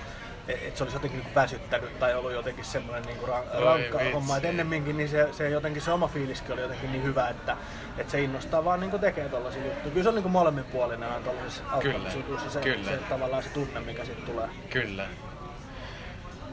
että 0.48 0.78
se 0.78 0.84
olisi 0.84 0.96
jotenkin 0.96 1.20
niin 1.20 1.34
väsyttänyt 1.34 1.98
tai 1.98 2.14
ollut 2.14 2.32
jotenkin 2.32 2.64
semmoinen 2.64 3.02
niin 3.02 3.18
ra- 3.22 3.64
rankka 3.64 3.98
Oi, 3.98 4.12
homma. 4.12 4.36
Et 4.36 4.44
ennemminkin 4.44 4.96
niin 4.96 5.08
se, 5.08 5.28
se, 5.32 5.48
jotenkin, 5.48 5.82
se 5.82 5.90
oma 5.90 6.08
fiiliskin 6.08 6.52
oli 6.52 6.60
jotenkin 6.60 6.92
niin 6.92 7.04
hyvä, 7.04 7.28
että, 7.28 7.56
että 7.98 8.10
se 8.10 8.20
innostaa 8.20 8.64
vaan 8.64 8.80
niin 8.80 9.00
tekee 9.00 9.28
tollaisia 9.28 9.64
juttuja. 9.64 9.90
Kyllä 9.90 10.02
se 10.02 10.08
on 10.08 10.14
niin 10.14 10.30
molemminpuolinen 10.30 11.08
aina 11.08 11.24
tuollaisessa 11.24 11.62
auttamisjutuissa 11.70 12.50
se, 12.50 12.60
Kyllä. 12.60 12.90
se, 12.90 12.96
tavallaan 12.96 13.42
se 13.42 13.48
tunne, 13.48 13.80
mikä 13.80 14.04
sitten 14.04 14.26
tulee. 14.26 14.48
Kyllä. 14.70 15.06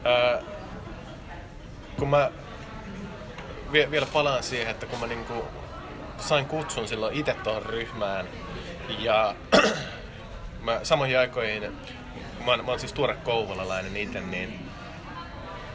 Öö, 0.05 0.41
kun 1.97 2.09
mä 2.09 2.31
vie, 3.71 3.91
vielä 3.91 4.07
palaan 4.13 4.43
siihen, 4.43 4.71
että 4.71 4.85
kun 4.85 4.99
mä 4.99 5.07
niinku 5.07 5.45
sain 6.17 6.45
kutsun 6.45 6.87
silloin 6.87 7.15
itse 7.15 7.33
tuohon 7.33 7.63
ryhmään 7.63 8.25
ja 8.99 9.35
mä 10.65 10.79
samoihin 10.83 11.19
aikoihin, 11.19 11.77
mä 12.45 12.51
oon, 12.51 12.65
mä 12.65 12.71
oon 12.71 12.79
siis 12.79 12.93
tuore 12.93 13.15
kouvolalainen 13.15 13.97
itse, 13.97 14.21
niin 14.21 14.69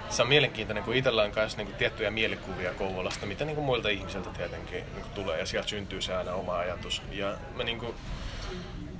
se 0.08 0.22
on 0.22 0.28
mielenkiintoinen, 0.28 0.84
kun 0.84 0.94
itsellä 0.94 1.22
on 1.22 1.32
myös 1.36 1.56
niin 1.56 1.74
tiettyjä 1.74 2.10
mielikuvia 2.10 2.74
Kouvolasta, 2.74 3.26
mitä 3.26 3.44
niin 3.44 3.54
kuin 3.54 3.64
muilta 3.64 3.88
ihmisiltä 3.88 4.30
tietenkin 4.30 4.78
niin 4.78 5.02
kuin 5.02 5.14
tulee, 5.14 5.38
ja 5.38 5.46
sieltä 5.46 5.68
syntyy 5.68 6.02
se 6.02 6.16
aina 6.16 6.34
oma 6.34 6.56
ajatus. 6.56 7.02
Ja 7.10 7.34
mä 7.56 7.64
niin 7.64 7.78
kuin, 7.78 7.94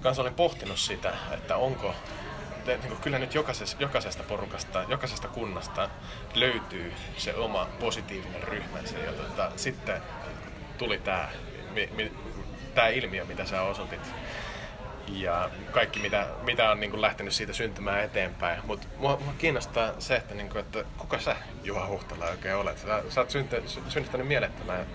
kanssa 0.00 0.23
olen 0.23 0.35
pohtinut 0.35 0.78
sitä, 0.78 1.12
että 1.30 1.56
onko, 1.56 1.94
niin 2.66 2.80
kuin, 2.80 3.00
kyllä 3.00 3.18
nyt 3.18 3.35
jokaisesta, 3.35 3.83
jokaisesta 3.83 4.23
porukasta, 4.23 4.85
jokaisesta 4.88 5.28
kunnasta 5.28 5.88
löytyy 6.35 6.92
se 7.16 7.35
oma 7.35 7.68
positiivinen 7.80 8.42
ryhmänsä, 8.42 8.99
ja 8.99 9.12
tota, 9.12 9.50
sitten 9.56 10.02
tuli 10.78 10.99
tämä 10.99 11.28
tämä 12.75 12.88
ilmiö, 12.88 13.25
mitä 13.25 13.44
sä 13.44 13.62
osoitit 13.62 14.00
ja 15.08 15.50
kaikki 15.70 16.00
mitä, 16.00 16.26
mitä 16.42 16.70
on 16.70 16.80
niin 16.80 16.90
kuin 16.90 17.00
lähtenyt 17.00 17.32
siitä 17.32 17.52
syntymään 17.52 18.04
eteenpäin. 18.04 18.61
Mutta 18.66 18.87
mua, 18.99 19.18
mua 19.25 19.34
kiinnostaa 19.38 19.92
se, 19.99 20.16
että, 20.16 20.34
niin 20.34 20.49
kuin, 20.49 20.61
että 20.61 20.84
kuka 20.99 21.18
sä 21.18 21.37
Juha 21.64 21.87
Huhtala 21.87 22.25
oikein 22.25 22.56
olet. 22.56 22.78
Sä, 22.78 23.02
sä 23.08 23.20
oot 23.20 23.30
synty, 23.30 23.62
synnyttänyt 23.88 24.28
mielettömän 24.28 24.87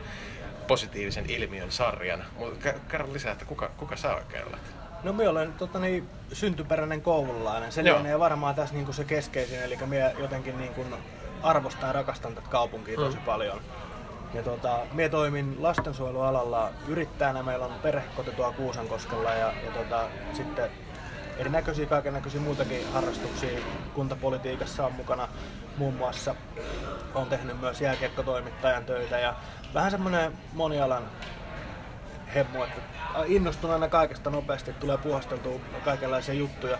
positiivisen 0.67 1.29
ilmiön 1.29 1.71
sarjan. 1.71 2.25
Mutta 2.37 2.73
kerro 2.73 3.13
lisää, 3.13 3.31
että 3.31 3.45
kuka, 3.45 3.71
kuka 3.77 3.95
sä 3.95 4.15
oikein 4.15 4.47
olet? 4.47 4.61
No 5.03 5.13
minä 5.13 5.29
olen 5.29 5.53
tota, 5.53 5.79
niin, 5.79 6.09
syntyperäinen 6.33 7.01
koululainen. 7.01 7.71
Se 7.71 7.83
lienee 7.83 8.19
varmaan 8.19 8.55
tässä 8.55 8.75
niin 8.75 8.85
kuin 8.85 8.95
se 8.95 9.03
keskeisin, 9.03 9.63
eli 9.63 9.77
minä 9.85 10.11
jotenkin 10.17 10.57
niin 10.57 10.73
kuin, 10.73 10.95
arvostan 11.43 11.87
ja 11.87 11.93
rakastan 11.93 12.35
tätä 12.35 12.49
kaupunkia 12.49 12.95
tosi 12.95 13.17
mm. 13.17 13.23
paljon. 13.23 13.61
Ja 14.33 14.43
tota, 14.43 14.79
mie 14.93 15.09
toimin 15.09 15.55
lastensuojelualalla 15.59 16.69
yrittäjänä. 16.87 17.43
Meillä 17.43 17.65
on 17.65 17.73
perhekoti 17.81 18.31
tuolla 18.31 18.53
Kuusankoskella 18.53 19.31
ja, 19.31 19.53
ja 19.65 19.71
tota, 19.71 20.07
sitten 20.33 20.71
erinäköisiä 21.37 21.85
kaiken 21.85 22.13
näköisiä 22.13 22.41
muitakin 22.41 22.91
harrastuksia 22.93 23.59
kuntapolitiikassa 23.93 24.85
on 24.85 24.93
mukana. 24.93 25.27
Muun 25.77 25.93
muassa 25.93 26.35
on 27.15 27.27
tehnyt 27.27 27.59
myös 27.59 27.81
jääkiekkotoimittajan 27.81 28.85
töitä 28.85 29.19
ja 29.19 29.35
vähän 29.73 29.91
semmoinen 29.91 30.33
monialan 30.53 31.03
hemmu, 32.35 32.63
että 32.63 32.81
innostuneena 33.25 33.87
kaikesta 33.87 34.29
nopeasti 34.29 34.73
tulee 34.73 34.97
puhasteltua 34.97 35.59
kaikenlaisia 35.85 36.33
juttuja. 36.33 36.77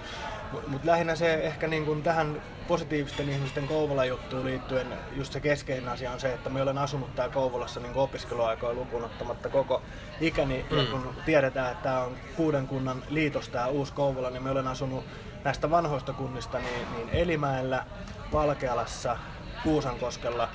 Mutta 0.67 0.87
lähinnä 0.87 1.15
se 1.15 1.33
ehkä 1.33 1.67
niin 1.67 1.85
kuin 1.85 2.03
tähän 2.03 2.41
positiivisten 2.69 3.29
ihmisten 3.29 3.67
Kouvolan 3.67 4.07
juttuun 4.07 4.45
liittyen 4.45 4.87
just 5.15 5.33
se 5.33 5.39
keskeinen 5.39 5.89
asia 5.89 6.11
on 6.11 6.19
se, 6.19 6.33
että 6.33 6.49
me 6.49 6.61
olen 6.61 6.77
asunut 6.77 7.15
täällä 7.15 7.33
Kouvolassa 7.33 7.79
niin 7.79 7.95
opiskeluaikoja 7.95 8.73
lukuun 8.73 9.03
ottamatta 9.03 9.49
koko 9.49 9.81
ikäni. 10.21 10.65
Mm. 10.71 10.77
Ja 10.77 10.85
kun 10.85 11.13
tiedetään, 11.25 11.71
että 11.71 11.83
tämä 11.83 12.03
on 12.03 12.15
kuuden 12.35 12.67
kunnan 12.67 13.03
liitos 13.09 13.49
tämä 13.49 13.67
uusi 13.67 13.93
Kouvola, 13.93 14.29
niin 14.29 14.43
me 14.43 14.51
olen 14.51 14.67
asunut 14.67 15.05
näistä 15.43 15.69
vanhoista 15.69 16.13
kunnista 16.13 16.59
niin, 16.59 16.87
niin 16.95 17.09
Elimäellä, 17.09 17.85
Valkealassa, 18.33 19.17
Kuusankoskella 19.63 20.49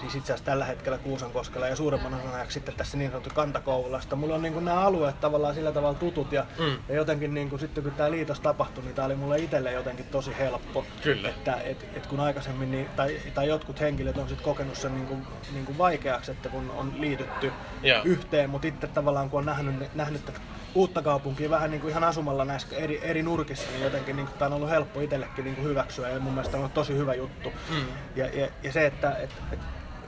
siis 0.00 0.14
itse 0.14 0.32
asiassa 0.32 0.44
tällä 0.44 0.64
hetkellä 0.64 0.98
Kuusankoskella 0.98 1.68
ja 1.68 1.76
suuremman 1.76 2.14
osan 2.14 2.34
ajaksi 2.34 2.54
sitten 2.54 2.74
tässä 2.74 2.96
niin 2.96 3.10
sanottu 3.10 3.30
Kantakouvolasta. 3.34 4.16
Mulla 4.16 4.34
on 4.34 4.42
niin 4.42 4.52
kuin 4.52 4.64
nämä 4.64 4.80
alueet 4.80 5.20
tavallaan 5.20 5.54
sillä 5.54 5.72
tavalla 5.72 5.98
tutut 5.98 6.32
ja, 6.32 6.46
mm. 6.58 6.78
ja 6.88 6.94
jotenkin 6.94 7.34
niin 7.34 7.50
kuin, 7.50 7.60
sitten 7.60 7.84
kun 7.84 7.92
tämä 7.92 8.10
liitos 8.10 8.40
tapahtui, 8.40 8.84
niin 8.84 8.94
tämä 8.94 9.06
oli 9.06 9.14
mulle 9.14 9.38
itselle 9.38 9.72
jotenkin 9.72 10.06
tosi 10.06 10.38
helppo. 10.38 10.84
Kyllä. 11.02 11.28
Että 11.28 11.54
et, 11.54 11.86
et 11.94 12.06
kun 12.06 12.20
aikaisemmin, 12.20 12.70
niin, 12.70 12.88
tai, 12.96 13.20
tai 13.34 13.48
jotkut 13.48 13.80
henkilöt 13.80 14.18
on 14.18 14.28
sitten 14.28 14.44
kokenut 14.44 14.76
sen 14.76 14.94
niin 14.94 15.06
kuin, 15.06 15.26
niin 15.52 15.66
kuin 15.66 15.78
vaikeaksi, 15.78 16.30
että 16.30 16.48
kun 16.48 16.70
on 16.70 16.92
liitytty 16.98 17.52
ja. 17.82 18.02
yhteen, 18.04 18.50
mutta 18.50 18.68
itse 18.68 18.86
tavallaan 18.86 19.30
kun 19.30 19.38
on 19.38 19.46
nähnyt, 19.46 19.94
nähnyt 19.94 20.26
tätä 20.26 20.40
uutta 20.74 21.02
kaupunkia 21.02 21.50
vähän 21.50 21.70
niin 21.70 21.80
kuin 21.80 21.90
ihan 21.90 22.04
asumalla 22.04 22.44
näissä 22.44 22.76
eri, 22.76 23.00
eri 23.02 23.22
nurkissa, 23.22 23.70
niin 23.70 23.84
jotenkin 23.84 24.16
niin 24.16 24.26
kuin, 24.26 24.38
tämä 24.38 24.46
on 24.46 24.52
ollut 24.52 24.70
helppo 24.70 25.00
itsellekin 25.00 25.44
niin 25.44 25.54
kuin 25.54 25.68
hyväksyä 25.68 26.08
ja 26.08 26.20
mun 26.20 26.32
mielestä 26.32 26.56
on 26.56 26.60
ollut 26.60 26.74
tosi 26.74 26.96
hyvä 26.96 27.14
juttu. 27.14 27.52
Mm. 27.70 27.86
Ja, 28.16 28.26
ja, 28.26 28.48
ja, 28.62 28.72
se, 28.72 28.86
että 28.86 29.16
et, 29.16 29.30
et, 29.52 29.58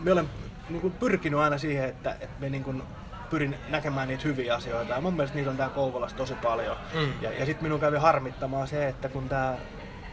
me 0.01 0.13
olen 0.13 0.29
niin 0.69 0.81
kuin 0.81 0.93
pyrkinyt 0.93 1.41
aina 1.41 1.59
siihen, 1.59 1.89
että, 1.89 2.11
että 2.11 2.41
me 2.41 2.51
niin 2.51 2.65
kuin 2.65 2.83
pyrin 3.31 3.57
näkemään 3.69 4.09
niitä 4.09 4.25
hyviä 4.25 4.55
asioita. 4.55 4.95
Ja 4.95 5.01
mun 5.01 5.15
mielestä 5.15 5.37
niitä 5.37 5.51
on 5.51 5.57
täällä 5.57 5.75
Kouvolassa 5.75 6.17
tosi 6.17 6.35
paljon. 6.35 6.77
Mm. 6.95 7.13
Ja, 7.21 7.33
ja 7.33 7.47
sitten 7.47 7.63
minun 7.63 7.81
kävi 7.81 7.97
harmittamaan 7.97 8.69
se, 8.69 8.89
että 8.89 9.09
kun 9.09 9.29
tämä 9.29 9.55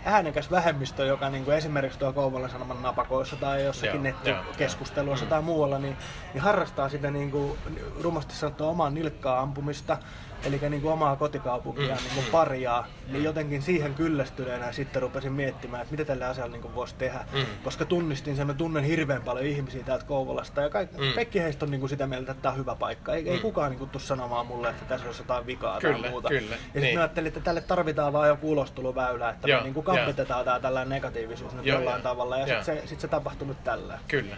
äänekäs 0.06 0.52
vähemmistö, 0.52 1.06
joka 1.06 1.30
niin 1.30 1.46
kuin 1.46 1.58
esimerkiksi 1.58 2.00
tuo 2.00 2.14
Kouvolan 2.14 2.50
Sanoman 2.50 2.82
napakoissa 2.82 3.36
tai 3.36 3.66
jossakin 3.66 4.06
yeah, 4.06 4.24
nettikeskusteluissa 4.26 5.26
yeah, 5.26 5.30
tai 5.30 5.42
muualla, 5.42 5.80
niin, 5.80 5.98
niin 6.34 6.42
harrastaa 6.42 6.90
sitä 6.90 7.12
niin 7.12 7.32
kuin, 7.32 7.58
rumasti 8.02 8.36
sanottua 8.36 8.68
omaa 8.68 8.90
nilkkaa 8.90 9.40
ampumista 9.40 9.98
eli 10.44 10.60
niin 10.70 10.82
kuin 10.82 10.94
omaa 10.94 11.16
kotikaupunkia 11.16 11.96
mm. 11.96 12.02
niin 12.04 12.14
kuin 12.16 12.26
paria, 12.32 12.84
niin 13.08 13.24
jotenkin 13.24 13.62
siihen 13.62 13.94
kyllästyneenä 13.94 14.72
sitten 14.72 15.02
rupesin 15.02 15.32
miettimään, 15.32 15.82
että 15.82 15.92
mitä 15.92 16.06
tällä 16.06 16.28
asialla 16.28 16.52
niin 16.52 16.62
kuin 16.62 16.76
voisi 16.76 16.96
tehdä. 16.96 17.26
Mm. 17.34 17.46
Koska 17.64 17.86
tunnistin 17.86 18.36
sen, 18.36 18.48
mä 18.48 18.54
tunnen 18.54 18.84
hirveän 18.84 19.22
paljon 19.22 19.46
ihmisiä 19.46 19.84
täältä 19.84 20.06
Kouvolasta 20.06 20.62
ja 20.62 20.70
kaikki, 20.70 20.98
mm. 20.98 21.14
kaikki 21.16 21.40
heistä 21.40 21.66
on 21.66 21.72
niin 21.72 21.80
kuin 21.80 21.90
sitä 21.90 22.08
mieltä, 22.08 22.32
että 22.32 22.42
tämä 22.42 22.54
on 22.54 22.60
hyvä 22.60 22.76
paikka. 22.76 23.14
Ei, 23.14 23.24
mm. 23.24 23.32
ei 23.32 23.40
kukaan 23.40 23.72
niin 23.72 23.80
kuin 23.80 23.90
tule 23.90 24.04
sanomaan 24.04 24.48
mulle, 24.48 24.70
että 24.70 24.86
tässä 24.86 25.08
olisi 25.08 25.22
jotain 25.22 25.46
vikaa 25.46 25.80
kyllä, 25.80 26.00
tai 26.00 26.10
muuta. 26.10 26.30
Kyllä, 26.30 26.56
ja 26.56 26.58
sitten 26.58 26.82
niin. 26.82 26.96
mä 26.96 27.02
ajattelin, 27.02 27.28
että 27.28 27.40
tälle 27.40 27.62
tarvitaan 27.62 28.14
vaan 28.14 28.28
joku 28.28 28.52
ulostuloväylä, 28.52 29.30
että 29.30 29.48
Joo, 29.48 29.60
me 29.60 29.64
niin 29.64 29.74
kuin 29.74 29.84
kampitetaan 29.84 30.46
tämä 30.46 30.60
tällainen 30.60 30.90
negatiivisuus 30.90 31.54
nyt 31.54 31.66
Joo, 31.66 31.78
jollain 31.78 31.98
ja, 31.98 32.04
tavalla 32.04 32.38
ja 32.38 32.46
sitten 32.46 32.66
se, 32.66 32.88
sit 32.88 33.00
se 33.00 33.08
tapahtui 33.08 33.48
nyt 33.48 33.64
tällä. 33.64 34.00
Kyllä. 34.08 34.36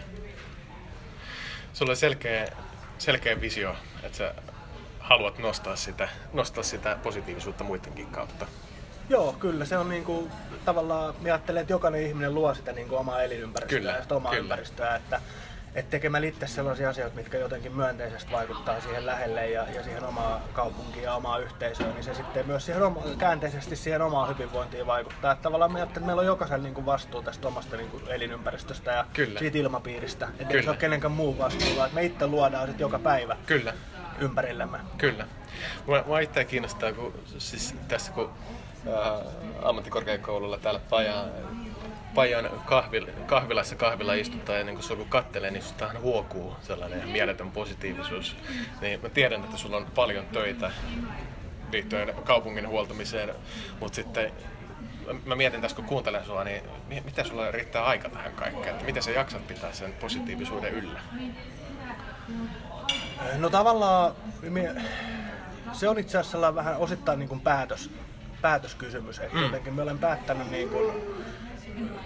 Sulla 1.72 1.92
on 1.92 1.96
selkeä, 1.96 2.46
selkeä 2.98 3.40
visio, 3.40 3.74
että 4.02 4.18
sä 4.18 4.34
haluat 5.10 5.38
nostaa 5.38 5.76
sitä, 5.76 6.08
nostaa 6.32 6.62
sitä 6.62 6.96
positiivisuutta 7.02 7.64
muidenkin 7.64 8.06
kautta. 8.06 8.46
Joo, 9.08 9.32
kyllä. 9.32 9.64
Se 9.64 9.78
on 9.78 9.88
niin 9.88 10.04
kuin, 10.04 10.30
tavallaan, 10.64 11.14
minä 11.20 11.34
ajattelen, 11.34 11.60
että 11.60 11.72
jokainen 11.72 12.02
ihminen 12.02 12.34
luo 12.34 12.54
sitä 12.54 12.72
niin 12.72 12.88
kuin 12.88 12.98
omaa 12.98 13.22
elinympäristöä 13.22 13.78
kyllä, 13.78 13.92
ja 13.92 14.02
sitä 14.02 14.14
omaa 14.14 14.30
kyllä. 14.32 14.42
ympäristöä. 14.42 14.94
Että, 14.96 15.20
että 15.74 15.90
tekemällä 15.90 16.26
itse 16.26 16.46
sellaisia 16.46 16.88
asioita, 16.88 17.16
mitkä 17.16 17.38
jotenkin 17.38 17.76
myönteisesti 17.76 18.32
vaikuttaa 18.32 18.80
siihen 18.80 19.06
lähelle 19.06 19.50
ja, 19.50 19.66
ja 19.74 19.82
siihen 19.82 20.04
omaan 20.04 20.40
kaupunkiin 20.52 21.04
ja 21.04 21.14
omaan 21.14 21.42
yhteisöön, 21.42 21.94
niin 21.94 22.04
se 22.04 22.14
sitten 22.14 22.46
myös 22.46 22.66
siihen 22.66 22.82
oma, 22.82 23.02
käänteisesti 23.18 23.76
siihen 23.76 24.02
omaan 24.02 24.28
hyvinvointiin 24.28 24.86
vaikuttaa. 24.86 25.32
Että 25.32 25.42
tavallaan 25.42 25.72
me 25.72 25.82
että 25.82 26.00
meillä 26.00 26.20
on 26.20 26.26
jokaisella 26.26 26.62
niin 26.62 26.74
kuin 26.74 26.86
vastuu 26.86 27.22
tästä 27.22 27.48
omasta 27.48 27.76
niin 27.76 27.90
kuin 27.90 28.02
elinympäristöstä 28.08 28.92
ja 28.92 29.06
Kyllä. 29.12 29.38
siitä 29.38 29.58
ilmapiiristä. 29.58 30.28
Että 30.38 30.54
ei 30.54 30.62
se 30.62 30.70
ole 30.70 30.76
kenenkään 30.76 31.12
muu 31.12 31.38
vastuu, 31.38 31.76
vaan 31.76 31.86
että 31.86 31.94
me 31.94 32.04
itse 32.04 32.26
luodaan 32.26 32.66
sitten 32.66 32.84
joka 32.84 32.98
päivä. 32.98 33.36
Kyllä 33.46 33.74
ympärillämme. 34.20 34.78
Kyllä. 34.98 35.26
Mua, 35.86 36.04
mua 36.06 36.20
itseä 36.20 36.44
kiinnostaa, 36.44 36.92
kun 36.92 37.14
siis 37.38 37.74
tässä 37.88 38.12
kun 38.12 38.30
äh, 38.86 39.26
ammattikorkeakoululla 39.62 40.58
täällä 40.58 40.80
Pajan, 40.90 41.30
Pajan 42.14 42.50
kahvil, 42.66 43.06
kahvilassa 43.26 43.76
kahvilla 43.76 44.14
istutaan 44.14 44.58
ja 44.58 44.64
niin 44.64 44.74
kun 44.74 44.84
sulla 44.84 45.06
kattelee, 45.08 45.50
niin 45.50 45.62
sustahan 45.62 46.00
huokuu 46.00 46.56
sellainen 46.62 47.08
mieletön 47.08 47.50
positiivisuus. 47.50 48.36
Niin 48.80 49.00
mä 49.02 49.08
tiedän, 49.08 49.44
että 49.44 49.56
sulla 49.56 49.76
on 49.76 49.86
paljon 49.94 50.26
töitä 50.26 50.70
liittyen 51.72 52.14
kaupungin 52.24 52.68
huoltamiseen, 52.68 53.34
mutta 53.80 53.96
sitten 53.96 54.32
mä 55.24 55.36
mietin 55.36 55.60
tässä 55.60 55.76
kun 55.76 55.84
kuuntelen 55.84 56.24
sua, 56.24 56.44
niin 56.44 56.62
miten 57.04 57.26
sulla 57.26 57.50
riittää 57.50 57.84
aika 57.84 58.08
tähän 58.08 58.32
kaikkeen? 58.32 58.74
Että 58.74 58.84
miten 58.84 59.02
sä 59.02 59.10
jaksat 59.10 59.46
pitää 59.46 59.72
sen 59.72 59.92
positiivisuuden 59.92 60.74
yllä? 60.74 61.00
No 63.38 63.50
tavallaan 63.50 64.12
se 65.72 65.88
on 65.88 65.98
itse 65.98 66.18
asiassa 66.18 66.54
vähän 66.54 66.76
osittain 66.76 67.18
niin 67.18 67.28
kuin 67.28 67.40
päätös, 67.40 67.90
päätöskysymys. 68.42 69.18
Että 69.18 69.36
mm. 69.36 69.42
jotenkin 69.42 69.74
me 69.74 69.82
olen 69.82 69.98
päättänyt 69.98 70.50
niin 70.50 70.68
kuin 70.68 70.92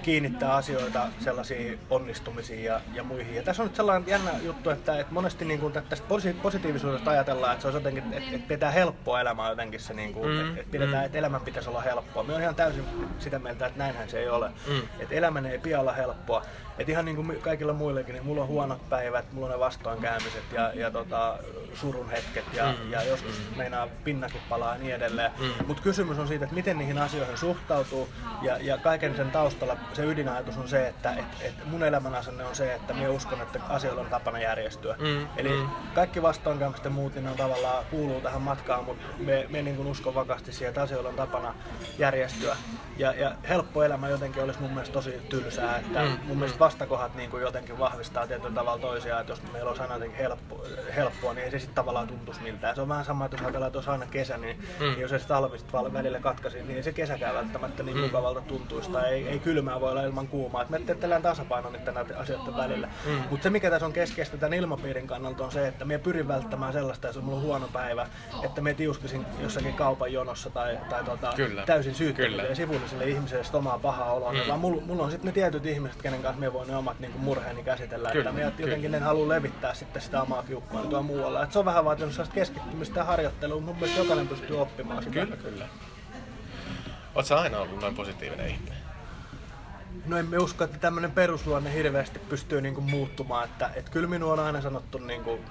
kiinnittää 0.03 0.55
asioita 0.55 1.07
sellaisiin 1.21 1.79
onnistumisiin 1.91 2.65
ja, 2.65 2.81
ja 2.95 3.05
muihin. 3.05 3.35
Ja 3.35 3.43
tässä 3.43 3.63
on 3.63 3.69
nyt 3.69 3.77
sellainen 3.77 4.09
jännä 4.09 4.31
juttu, 4.43 4.71
että, 4.71 4.99
että 4.99 5.15
monesti 5.15 5.45
niin 5.45 5.61
kuin 5.61 5.73
tästä 5.73 6.07
positiivisuudesta 6.43 7.11
ajatellaan, 7.11 7.53
että 7.53 7.63
se 7.63 7.69
on 7.69 7.75
jotenkin, 7.75 8.13
että, 8.13 8.31
että 8.33 8.49
pitää 8.49 8.71
helppoa 8.71 9.21
elämää 9.21 9.51
jotenkin 9.51 9.81
se, 9.81 9.95
niin 9.95 10.13
kuin, 10.13 10.31
mm, 10.31 10.57
että, 10.57 10.71
pidetään, 10.71 11.03
mm. 11.03 11.07
että 11.07 11.19
elämän 11.19 11.41
pitäisi 11.41 11.69
olla 11.69 11.81
helppoa. 11.81 12.23
Me 12.23 12.35
on 12.35 12.41
ihan 12.41 12.55
täysin 12.55 12.85
sitä 13.19 13.39
mieltä, 13.39 13.67
että 13.67 13.79
näinhän 13.79 14.09
se 14.09 14.19
ei 14.19 14.29
ole. 14.29 14.51
Mm. 14.67 14.83
Että 14.99 15.15
elämän 15.15 15.47
ei 15.47 15.59
pidä 15.59 15.81
olla 15.81 15.93
helppoa. 15.93 16.43
Että 16.79 16.93
ihan 16.93 17.05
niin 17.05 17.17
kuin 17.17 17.41
kaikilla 17.41 17.73
muillekin, 17.73 18.13
niin 18.13 18.27
mulla 18.27 18.43
on 18.43 18.49
huonot 18.49 18.89
päivät, 18.89 19.33
mulla 19.33 19.47
on 19.47 19.53
ne 19.53 19.59
vastoinkäymiset 19.59 20.45
ja, 20.53 20.73
ja 20.75 20.91
tota, 20.91 21.39
surun 21.75 22.11
hetket 22.11 22.45
ja, 22.53 22.65
mm. 22.65 22.93
ja 22.93 23.03
joskus 23.03 23.39
mm. 23.51 23.57
meinaa 23.57 23.89
pinnakin 24.05 24.41
palaa 24.49 24.75
ja 24.75 24.79
niin 24.79 24.95
edelleen. 24.95 25.31
Mm. 25.39 25.67
Mutta 25.67 25.83
kysymys 25.83 26.19
on 26.19 26.29
siitä, 26.29 26.45
että 26.45 26.55
miten 26.55 26.79
niihin 26.79 26.99
asioihin 26.99 27.39
suhtautuu 27.39 28.09
ja, 28.43 28.59
ja 28.59 28.79
kaiken 28.79 29.17
sen 29.17 29.31
taustalla 29.31 29.54
se 29.93 30.05
ydinajatus 30.05 30.57
on 30.57 30.69
se, 30.69 30.89
että 30.89 31.13
et, 31.13 31.25
et 31.41 31.55
mun 31.67 31.83
elämän 31.83 32.15
asenne 32.15 32.45
on 32.45 32.55
se, 32.55 32.75
että 32.75 32.95
minä 32.95 33.11
uskon, 33.11 33.41
että 33.41 33.61
asioilla 33.69 34.01
on 34.01 34.07
tapana 34.07 34.39
järjestyä. 34.39 34.97
Mm. 34.99 35.27
Eli 35.37 35.49
mm. 35.49 35.69
kaikki 35.95 36.23
vastoinkäymiset 36.23 36.85
ja 36.85 36.91
muut, 36.91 37.15
niin 37.15 37.25
ne 37.25 37.31
on 37.31 37.37
tavallaan 37.37 37.85
kuuluu 37.91 38.21
tähän 38.21 38.43
matkaan, 38.43 38.85
mutta 38.85 39.05
me, 39.19 39.47
me 39.49 39.63
niin 39.63 39.87
uskon 39.87 40.15
vakaasti 40.15 40.53
siihen, 40.53 40.69
että 40.69 40.83
asioilla 40.83 41.09
on 41.09 41.15
tapana 41.15 41.55
järjestyä. 41.99 42.57
Ja, 42.97 43.13
ja 43.13 43.35
helppo 43.49 43.83
elämä 43.83 44.09
jotenkin 44.09 44.43
olisi 44.43 44.61
mun 44.61 44.71
mielestä 44.71 44.93
tosi 44.93 45.11
tylsää, 45.29 45.77
että 45.77 46.03
mm. 46.03 46.19
mun 46.27 46.37
mielestä 46.37 46.59
vastakohat 46.59 47.15
niin 47.15 47.31
kuin 47.31 47.43
jotenkin 47.43 47.79
vahvistaa 47.79 48.27
tietyllä 48.27 48.55
tavalla 48.55 48.79
toisiaan, 48.79 49.21
että 49.21 49.33
jos 49.33 49.43
meillä 49.53 49.69
olisi 49.69 49.83
aina 49.83 49.95
jotenkin 49.95 50.19
helppo, 50.19 50.65
helppoa, 50.97 51.35
niin 51.35 51.45
ei 51.45 51.51
se 51.51 51.59
sitten 51.59 51.75
tavallaan 51.75 52.07
tuntuisi 52.07 52.43
miltään. 52.43 52.75
Se 52.75 52.81
on 52.81 52.89
vähän 52.89 53.05
sama, 53.05 53.25
että 53.25 53.35
jos 53.35 53.43
ajatellaan, 53.43 53.69
että 53.69 53.79
olisi 53.79 53.91
aina 53.91 54.07
kesä, 54.07 54.37
niin, 54.37 54.59
mm. 54.81 54.85
niin 54.85 55.01
jos 55.01 55.11
se 55.11 55.19
talvi 55.27 55.93
välillä 55.93 56.21
katkaisi, 56.21 56.63
niin 56.63 56.77
ei 56.77 56.83
se 56.83 56.93
kesäkään 56.93 57.35
välttämättä 57.35 57.83
niin 57.83 57.97
mm. 57.97 58.03
mukavalta 58.03 58.41
tuntuisi, 58.41 58.91
tai 58.91 59.05
ei, 59.05 59.29
ei 59.29 59.39
kylmää 59.45 59.81
voi 59.81 59.91
olla 59.91 60.03
ilman 60.03 60.29
kuumaa. 60.29 60.63
Et 60.63 60.71
me 60.71 60.79
teetellään 60.79 61.23
tasapaino 61.23 61.71
niiden 61.71 61.95
näiden 61.95 62.19
asioiden 62.19 62.57
välillä. 62.57 62.89
Mm. 63.07 63.23
Mutta 63.31 63.43
se 63.43 63.51
mikä 63.51 63.71
tässä 63.71 63.87
on 63.87 63.93
keskeistä 63.93 64.37
tämän 64.37 64.55
ilmapiirin 64.55 65.07
kannalta 65.07 65.45
on 65.45 65.53
se, 65.53 65.69
että 65.69 65.85
me 65.85 65.99
pyrin 65.99 66.29
välttämään 66.29 66.73
sellaista, 66.73 67.07
jos 67.07 67.17
on 67.17 67.25
mulla 67.25 67.41
huono 67.41 67.69
päivä, 67.73 68.07
että 68.43 68.61
me 68.61 68.75
tiuskisin 68.75 69.27
jossakin 69.43 69.75
kaupan 69.75 70.13
jonossa 70.13 70.51
tai, 70.51 70.79
tai 70.91 71.05
tota, 71.05 71.35
täysin 71.67 71.95
syyttäville 71.95 72.43
ja 72.43 72.55
sivullisille 72.55 73.05
ihmisille 73.05 73.45
omaa 73.53 73.79
pahaa 73.79 74.13
oloa, 74.13 74.33
mm. 74.33 74.39
vaan 74.49 74.61
mulla, 74.61 74.83
mulla, 74.83 75.03
on 75.03 75.11
sitten 75.11 75.27
ne 75.27 75.33
tietyt 75.33 75.67
ihmiset, 75.67 76.03
kenen 76.03 76.23
kanssa 76.23 76.41
me 76.41 76.53
voin 76.53 76.69
ne 76.69 76.77
omat 76.77 77.01
niin 77.01 77.13
murheeni 77.17 77.63
käsitellä, 77.63 78.11
kyllä, 78.11 78.31
että 78.31 78.43
me 78.43 78.53
jotenkin 78.59 78.95
en 78.95 79.03
halua 79.03 79.29
levittää 79.29 79.75
sitten 79.75 80.03
sitä 80.03 80.23
omaa 80.23 80.43
kiukkua 80.43 81.03
muualla. 81.03 81.43
Et 81.43 81.53
se 81.53 81.59
on 81.59 81.65
vähän 81.65 81.85
vaatinut 81.85 82.13
sellaista 82.13 82.35
keskittymistä 82.35 83.01
ja 83.01 83.05
harjoittelua, 83.05 83.61
mun 83.61 83.77
mielestä 83.77 84.01
jokainen 84.01 84.29
pystyy 84.29 84.61
oppimaan 84.61 85.03
sitä. 85.03 85.21
Kyllä, 85.21 85.37
kyllä. 85.37 85.69
Oletko 87.15 87.35
aina 87.35 87.59
ollut 87.59 87.81
noin 87.81 87.95
positiivinen 87.95 88.49
ihminen? 88.49 88.84
No 90.07 90.17
emme 90.19 90.39
usko, 90.39 90.65
että 90.65 90.79
tämmöinen 90.79 91.13
perusluonne 91.13 91.75
hirveästi 91.75 92.19
pystyy 92.19 92.61
niinku 92.61 92.81
muuttumaan. 92.81 93.45
Että, 93.45 93.71
et 93.75 93.91
kyllä 93.91 94.09
minua 94.09 94.33
on 94.33 94.39
aina 94.39 94.61
sanottu 94.61 94.99
niinku 94.99 95.45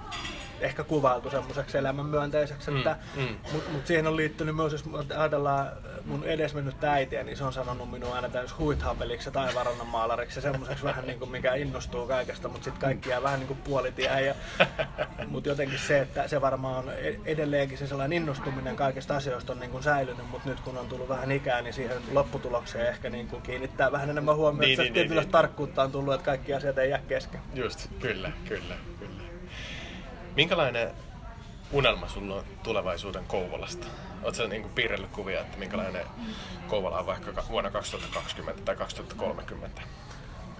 ehkä 0.64 0.84
kuvailtu 0.84 1.30
semmoiseksi 1.30 1.78
elämänmyönteiseksi, 1.78 2.70
mm, 2.70 2.76
että, 2.76 2.96
mm. 3.16 3.36
mutta 3.52 3.70
mut 3.70 3.86
siihen 3.86 4.06
on 4.06 4.16
liittynyt 4.16 4.56
myös, 4.56 4.72
jos 4.72 4.84
ajatellaan 5.16 5.68
mun 6.04 6.24
edesmennyt 6.24 6.84
äitiä, 6.84 7.22
niin 7.22 7.36
se 7.36 7.44
on 7.44 7.52
sanonut 7.52 7.90
minua 7.90 8.14
aina 8.14 8.28
täys 8.28 8.58
huithapeliksi 8.58 9.28
ja 9.28 9.32
taivarannan 9.32 9.86
maalariksi 9.86 10.40
semmoiseksi 10.40 10.84
vähän 10.84 11.06
niin 11.06 11.18
kuin 11.18 11.30
mikä 11.30 11.54
innostuu 11.54 12.06
kaikesta, 12.06 12.48
mutta 12.48 12.64
sitten 12.64 12.80
kaikki 12.80 13.10
jää 13.10 13.22
vähän 13.22 13.38
niin 13.38 13.48
kuin 13.48 13.58
puolitiehen. 13.64 14.26
Ja, 14.26 14.34
mutta 15.32 15.48
jotenkin 15.48 15.78
se, 15.78 16.00
että 16.00 16.28
se 16.28 16.40
varmaan 16.40 16.76
on 16.76 16.92
e- 16.96 17.20
edelleenkin 17.24 17.78
se 17.78 17.86
sellainen 17.86 18.16
innostuminen 18.22 18.76
kaikista 18.76 19.16
asioista 19.16 19.52
on 19.52 19.60
niin 19.60 19.70
kuin 19.70 19.82
säilynyt, 19.82 20.30
mutta 20.30 20.48
nyt 20.48 20.60
kun 20.60 20.78
on 20.78 20.86
tullut 20.86 21.08
vähän 21.08 21.32
ikää, 21.32 21.62
niin 21.62 21.74
siihen 21.74 21.96
lopputulokseen 22.12 22.88
ehkä 22.88 23.10
niin 23.10 23.28
kuin 23.28 23.42
kiinnittää 23.42 23.92
vähän 23.92 24.10
enemmän 24.10 24.36
huomiota, 24.36 24.66
niin, 24.66 24.78
niin, 24.78 24.92
tietyllä 24.92 25.20
niin, 25.20 25.30
tarkkuutta 25.30 25.82
on 25.82 25.92
tullut, 25.92 26.14
että 26.14 26.24
kaikki 26.24 26.54
asiat 26.54 26.78
ei 26.78 26.90
jää 26.90 27.02
kesken. 27.08 27.40
Just, 27.54 27.86
kyllä, 28.00 28.32
kyllä, 28.48 28.74
kyllä. 28.98 29.23
Minkälainen 30.36 30.90
unelma 31.72 32.08
sulla 32.08 32.34
on 32.34 32.44
tulevaisuuden 32.62 33.24
Kouvolasta? 33.24 33.86
Oletko 34.22 34.46
niin 34.46 34.70
piirrellyt 34.74 35.10
kuvia, 35.10 35.40
että 35.40 35.58
minkälainen 35.58 36.06
Kouvola 36.68 36.98
on 36.98 37.06
vaikka 37.06 37.44
vuonna 37.50 37.70
2020 37.70 38.62
tai 38.62 38.76
2030? 38.76 39.82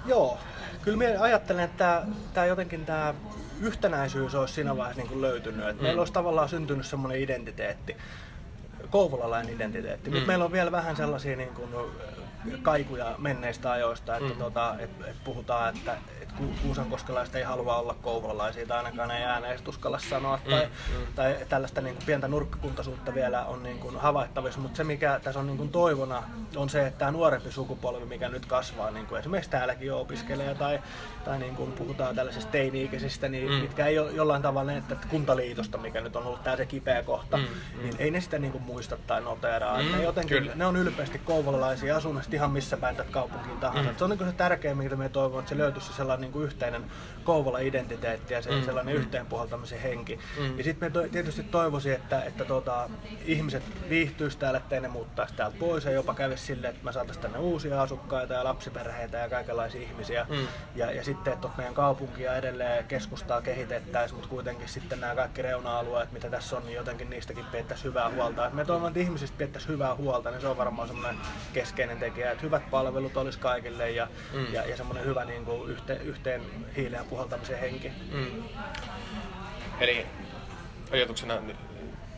Joo, 0.06 0.38
kyllä 0.82 0.96
minä 0.96 1.20
ajattelen, 1.20 1.64
että 1.64 2.02
tämä 2.34 2.46
jotenkin 2.46 2.86
tämä 2.86 3.14
yhtenäisyys 3.60 4.34
olisi 4.34 4.54
siinä 4.54 4.76
vaiheessa 4.76 5.02
niin 5.02 5.08
kuin 5.08 5.20
löytynyt. 5.20 5.68
Että 5.68 5.82
mm. 5.82 5.82
Meillä 5.82 6.00
olisi 6.00 6.12
tavallaan 6.12 6.48
syntynyt 6.48 6.86
semmoinen 6.86 7.20
identiteetti, 7.20 7.96
kouvolalainen 8.90 9.54
identiteetti. 9.54 10.10
Mm. 10.10 10.14
Mutta 10.16 10.26
meillä 10.26 10.44
on 10.44 10.52
vielä 10.52 10.72
vähän 10.72 10.96
sellaisia 10.96 11.36
niin 11.36 11.54
kuin, 11.54 11.70
kaikuja 12.62 13.14
menneistä 13.18 13.72
ajoista, 13.72 14.16
että 14.16 14.34
mm. 14.34 14.38
tota, 14.38 14.74
et, 14.78 14.90
et 15.06 15.16
puhutaan, 15.24 15.76
että 15.76 15.96
Kuusankoskelaiset 16.62 17.34
ei 17.34 17.42
halua 17.42 17.76
olla 17.76 17.96
kouvolalaisia 18.02 18.66
tai 18.66 18.76
ainakaan 18.76 19.10
ei 19.10 19.24
ääneen 19.24 19.58
uskalla 19.68 19.98
sanoa. 19.98 20.36
Mm, 20.36 20.50
tai, 20.50 20.66
mm. 20.66 21.06
tai 21.14 21.36
tällaista 21.48 21.80
niin 21.80 21.94
kuin 21.94 22.06
pientä 22.06 22.28
nurkkakuntaisuutta 22.28 23.14
vielä 23.14 23.44
on 23.44 23.62
niin 23.62 23.78
kuin 23.78 23.96
havaittavissa, 23.96 24.60
mutta 24.60 24.76
se 24.76 24.84
mikä 24.84 25.20
tässä 25.24 25.40
on 25.40 25.46
niin 25.46 25.56
kuin 25.56 25.68
toivona 25.68 26.22
on 26.56 26.68
se, 26.68 26.86
että 26.86 26.98
tämä 26.98 27.10
nuorempi 27.10 27.52
sukupolvi, 27.52 28.04
mikä 28.04 28.28
nyt 28.28 28.46
kasvaa, 28.46 28.90
niin 28.90 29.06
kuin 29.06 29.18
esimerkiksi 29.18 29.50
täälläkin 29.50 29.88
jo 29.88 30.00
opiskelee 30.00 30.54
tai, 30.54 30.80
tai 31.24 31.38
niin 31.38 31.56
kuin 31.56 31.72
puhutaan 31.72 32.16
tällaisista 32.16 32.50
teini-ikäisistä, 32.50 33.28
niin, 33.28 33.50
mm. 33.50 33.54
mitkä 33.54 33.86
ei 33.86 33.98
ole 33.98 34.12
jollain 34.12 34.42
tavalla 34.42 34.72
että 34.72 34.96
kuntaliitosta, 35.08 35.78
mikä 35.78 36.00
nyt 36.00 36.16
on 36.16 36.26
ollut 36.26 36.44
tämä 36.44 36.56
se 36.56 36.66
kipeä 36.66 37.02
kohta, 37.02 37.36
mm, 37.36 37.42
mm. 37.42 37.82
niin 37.82 37.94
ei 37.98 38.10
ne 38.10 38.20
sitä 38.20 38.38
niin 38.38 38.52
kuin 38.52 38.64
muista 38.64 38.96
tai 39.06 39.20
noteraa. 39.20 39.82
Mm, 39.82 39.92
ne, 39.92 40.02
jotenkin, 40.02 40.50
ne 40.54 40.66
on 40.66 40.76
ylpeästi 40.76 41.18
kouvolalaisia, 41.18 41.94
ihan 42.34 42.50
missä 42.50 42.76
päin 42.76 42.96
tätä 42.96 43.10
kaupunkiin 43.10 43.58
tahansa. 43.58 43.90
Mm. 43.90 43.96
Se 43.96 44.04
on 44.04 44.10
niin 44.10 44.18
kuin 44.18 44.30
se 44.30 44.36
tärkein, 44.36 44.78
mitä 44.78 44.96
me 44.96 45.08
toivon, 45.08 45.38
että 45.38 45.48
se 45.48 45.58
löytyisi 45.58 45.92
sellainen 45.92 46.20
niin 46.20 46.32
kuin 46.32 46.44
yhteinen 46.44 46.84
Kouvola-identiteetti 47.24 48.34
ja 48.34 48.42
se, 48.42 48.50
mm. 48.50 48.62
sellainen 48.64 48.94
mm. 48.94 49.00
yhteenpuhaltamisen 49.00 49.80
henki. 49.80 50.18
Mm. 50.38 50.58
Ja 50.58 50.64
sitten 50.64 50.92
me 50.92 51.08
tietysti 51.08 51.42
toivoisin, 51.42 51.92
että, 51.92 52.22
että 52.22 52.44
tota, 52.44 52.90
ihmiset 53.24 53.62
viihtyisivät 53.88 54.40
täällä, 54.40 54.58
ettei 54.58 54.80
ne 54.80 54.88
muuttaisi 54.88 55.34
täältä 55.34 55.56
pois 55.60 55.84
ja 55.84 55.90
jopa 55.90 56.14
kävisi 56.14 56.44
silleen, 56.44 56.74
että 56.74 56.84
me 56.84 56.92
saataisiin 56.92 57.22
tänne 57.22 57.38
uusia 57.38 57.82
asukkaita 57.82 58.34
ja 58.34 58.44
lapsiperheitä 58.44 59.18
ja 59.18 59.28
kaikenlaisia 59.28 59.82
ihmisiä. 59.82 60.26
Mm. 60.28 60.46
Ja, 60.74 60.92
ja 60.92 61.04
sitten, 61.04 61.32
että 61.32 61.48
meidän 61.56 61.74
kaupunkia 61.74 62.36
edelleen 62.36 62.84
keskustaa 62.84 63.42
kehitettäisiin, 63.42 64.16
mutta 64.16 64.30
kuitenkin 64.30 64.68
sitten 64.68 65.00
nämä 65.00 65.14
kaikki 65.14 65.42
reuna-alueet, 65.42 66.12
mitä 66.12 66.30
tässä 66.30 66.56
on, 66.56 66.66
niin 66.66 66.76
jotenkin 66.76 67.10
niistäkin 67.10 67.44
pidettäisiin 67.44 67.88
hyvää 67.88 68.10
huolta. 68.10 68.46
Et 68.46 68.52
me 68.52 68.64
toivon, 68.64 68.88
että 68.88 69.00
ihmisistä 69.00 69.38
pidettäisiin 69.38 69.72
hyvää 69.72 69.94
huolta, 69.94 70.30
niin 70.30 70.40
se 70.40 70.48
on 70.48 70.56
varmaan 70.56 70.88
semmoinen 70.88 71.20
keskeinen 71.52 71.98
tekijä, 71.98 72.23
että 72.32 72.42
hyvät 72.42 72.70
palvelut 72.70 73.16
olisi 73.16 73.38
kaikille 73.38 73.90
ja, 73.90 74.08
mm. 74.32 74.52
ja, 74.52 74.66
ja 74.66 74.76
semmoinen 74.76 75.04
hyvä 75.04 75.24
niin 75.24 75.44
kuin, 75.44 75.70
yhte, 75.70 75.94
yhteen 75.94 76.42
hiileen 76.76 77.04
puhaltamisen 77.04 77.60
henki. 77.60 77.92
Mm. 78.12 78.42
Eli 79.80 80.06
ajatuksena 80.92 81.40
niin 81.40 81.56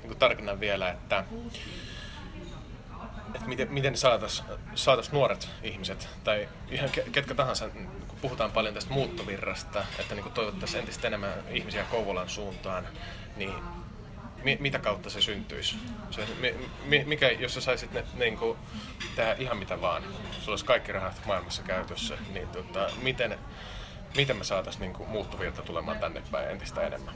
kuin 0.03 0.19
tarkennan 0.19 0.61
vielä, 0.61 0.91
että, 0.91 1.25
että 3.35 3.49
miten, 3.49 3.73
miten 3.73 3.97
saataisiin 3.97 4.49
saatais 4.75 5.13
nuoret 5.13 5.49
ihmiset, 5.63 6.09
tai 6.25 6.49
ihan 6.71 6.91
ketkä 7.13 7.35
tahansa, 7.35 7.69
kun 7.69 7.89
puhutaan 8.21 8.53
paljon 8.53 8.75
tästä 8.75 8.95
muuttovirrasta, 8.95 9.85
että 9.99 10.15
niin 10.15 10.33
toivottaisiin 10.33 10.81
entistä 10.81 11.07
enemmän 11.07 11.33
ihmisiä 11.51 11.85
Kouvolan 11.91 12.29
suuntaan, 12.29 12.89
niin 13.37 13.55
mi, 14.47 14.57
mitä 14.61 14.79
kautta 14.79 15.11
se 15.11 15.21
syntyisi? 15.21 15.77
Se, 16.11 16.27
mi, 16.85 17.05
mikä, 17.07 17.31
jos 17.31 17.55
sä 17.55 17.61
saisit 17.61 17.93
ne, 17.93 18.05
niin 18.15 18.39
tehdä 19.17 19.37
ihan 19.39 19.57
mitä 19.57 19.81
vaan, 19.81 20.03
sulla 20.33 20.53
olisi 20.53 20.65
kaikki 20.65 20.93
rahat 20.93 21.21
maailmassa 21.27 21.63
käytössä, 21.63 22.19
niin 22.33 22.49
tota, 22.49 22.91
miten, 23.03 23.39
miten 24.17 24.37
me 24.37 24.45
saataisiin 24.45 24.93
niin 24.93 25.09
muuttuvirta 25.09 25.63
tulemaan 25.63 25.99
tänne 25.99 26.23
päin 26.31 26.51
entistä 26.51 26.87
enemmän? 26.87 27.15